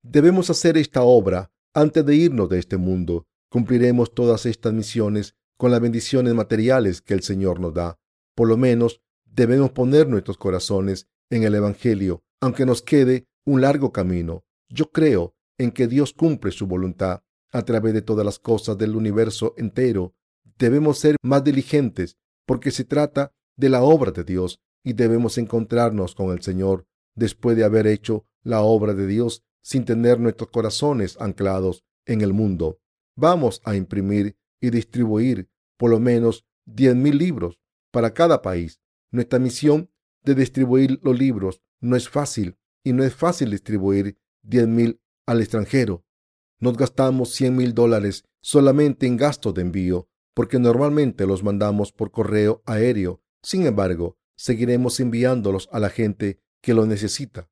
Debemos 0.02 0.50
hacer 0.50 0.76
esta 0.76 1.02
obra 1.02 1.50
antes 1.72 2.04
de 2.04 2.14
irnos 2.14 2.50
de 2.50 2.58
este 2.58 2.76
mundo. 2.76 3.26
Cumpliremos 3.50 4.12
todas 4.12 4.44
estas 4.44 4.74
misiones 4.74 5.34
con 5.56 5.70
las 5.70 5.80
bendiciones 5.80 6.34
materiales 6.34 7.00
que 7.00 7.14
el 7.14 7.22
Señor 7.22 7.58
nos 7.58 7.72
da. 7.72 7.98
Por 8.36 8.48
lo 8.48 8.58
menos 8.58 9.00
debemos 9.24 9.70
poner 9.70 10.08
nuestros 10.08 10.36
corazones 10.36 11.08
en 11.30 11.42
el 11.42 11.54
Evangelio, 11.54 12.22
aunque 12.42 12.66
nos 12.66 12.82
quede 12.82 13.28
un 13.46 13.62
largo 13.62 13.92
camino. 13.92 14.44
Yo 14.68 14.90
creo 14.90 15.34
en 15.56 15.70
que 15.70 15.86
Dios 15.86 16.12
cumple 16.12 16.50
su 16.50 16.66
voluntad 16.66 17.22
a 17.52 17.62
través 17.62 17.94
de 17.94 18.02
todas 18.02 18.24
las 18.24 18.38
cosas 18.38 18.76
del 18.78 18.96
universo 18.96 19.54
entero. 19.56 20.14
Debemos 20.58 20.98
ser 20.98 21.16
más 21.22 21.44
diligentes 21.44 22.16
porque 22.46 22.70
se 22.70 22.84
trata 22.84 23.32
de 23.56 23.68
la 23.68 23.82
obra 23.82 24.10
de 24.10 24.24
Dios 24.24 24.60
y 24.84 24.92
debemos 24.92 25.38
encontrarnos 25.38 26.14
con 26.14 26.30
el 26.30 26.42
Señor 26.42 26.86
después 27.14 27.56
de 27.56 27.64
haber 27.64 27.86
hecho 27.86 28.26
la 28.42 28.62
obra 28.62 28.94
de 28.94 29.06
Dios 29.06 29.42
sin 29.62 29.84
tener 29.84 30.20
nuestros 30.20 30.50
corazones 30.50 31.16
anclados 31.20 31.84
en 32.06 32.20
el 32.20 32.32
mundo. 32.32 32.80
Vamos 33.16 33.60
a 33.64 33.76
imprimir 33.76 34.36
y 34.60 34.70
distribuir 34.70 35.50
por 35.76 35.90
lo 35.90 36.00
menos 36.00 36.46
10.000 36.66 37.12
libros 37.14 37.60
para 37.90 38.14
cada 38.14 38.42
país. 38.42 38.80
Nuestra 39.10 39.38
misión 39.38 39.90
de 40.22 40.34
distribuir 40.34 41.00
los 41.02 41.18
libros 41.18 41.62
no 41.80 41.96
es 41.96 42.08
fácil 42.08 42.56
y 42.84 42.92
no 42.92 43.04
es 43.04 43.14
fácil 43.14 43.50
distribuir 43.50 44.18
10.000 44.44 45.00
al 45.26 45.40
extranjero. 45.40 46.04
Nos 46.60 46.76
gastamos 46.76 47.30
100 47.34 47.56
mil 47.56 47.74
dólares 47.74 48.24
solamente 48.40 49.06
en 49.06 49.16
gastos 49.16 49.54
de 49.54 49.62
envío 49.62 50.08
porque 50.34 50.58
normalmente 50.58 51.26
los 51.26 51.42
mandamos 51.42 51.92
por 51.92 52.10
correo 52.10 52.62
aéreo. 52.64 53.22
Sin 53.42 53.66
embargo, 53.66 54.16
seguiremos 54.36 55.00
enviándolos 55.00 55.68
a 55.72 55.80
la 55.80 55.90
gente 55.90 56.40
que 56.60 56.74
lo 56.74 56.86
necesita. 56.86 57.50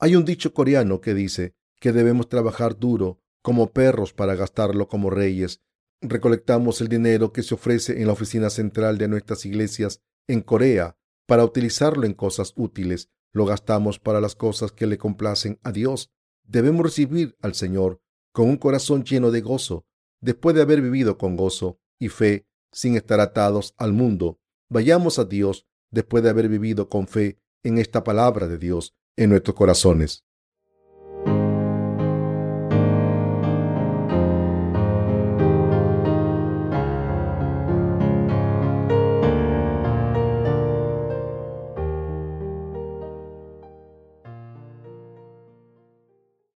Hay 0.00 0.16
un 0.16 0.24
dicho 0.24 0.52
coreano 0.52 1.00
que 1.00 1.14
dice 1.14 1.54
que 1.78 1.92
debemos 1.92 2.28
trabajar 2.28 2.76
duro 2.78 3.20
como 3.42 3.72
perros 3.72 4.12
para 4.12 4.34
gastarlo 4.34 4.88
como 4.88 5.10
reyes 5.10 5.60
recolectamos 6.08 6.80
el 6.80 6.88
dinero 6.88 7.32
que 7.32 7.42
se 7.42 7.54
ofrece 7.54 8.00
en 8.00 8.06
la 8.06 8.12
oficina 8.12 8.50
central 8.50 8.98
de 8.98 9.08
nuestras 9.08 9.44
iglesias 9.46 10.00
en 10.28 10.42
Corea 10.42 10.96
para 11.26 11.44
utilizarlo 11.44 12.06
en 12.06 12.14
cosas 12.14 12.52
útiles. 12.56 13.08
Lo 13.32 13.46
gastamos 13.46 13.98
para 13.98 14.20
las 14.20 14.34
cosas 14.34 14.72
que 14.72 14.86
le 14.86 14.98
complacen 14.98 15.58
a 15.62 15.72
Dios. 15.72 16.12
Debemos 16.44 16.82
recibir 16.82 17.36
al 17.40 17.54
Señor 17.54 18.00
con 18.34 18.48
un 18.48 18.56
corazón 18.56 19.04
lleno 19.04 19.30
de 19.30 19.40
gozo, 19.42 19.86
después 20.20 20.56
de 20.56 20.62
haber 20.62 20.82
vivido 20.82 21.16
con 21.16 21.36
gozo 21.36 21.78
y 22.00 22.08
fe 22.08 22.48
sin 22.72 22.96
estar 22.96 23.20
atados 23.20 23.74
al 23.78 23.92
mundo. 23.92 24.40
Vayamos 24.68 25.20
a 25.20 25.24
Dios 25.24 25.68
después 25.92 26.24
de 26.24 26.30
haber 26.30 26.48
vivido 26.48 26.88
con 26.88 27.06
fe 27.06 27.38
en 27.62 27.78
esta 27.78 28.02
palabra 28.02 28.48
de 28.48 28.58
Dios 28.58 28.92
en 29.16 29.30
nuestros 29.30 29.54
corazones. 29.54 30.24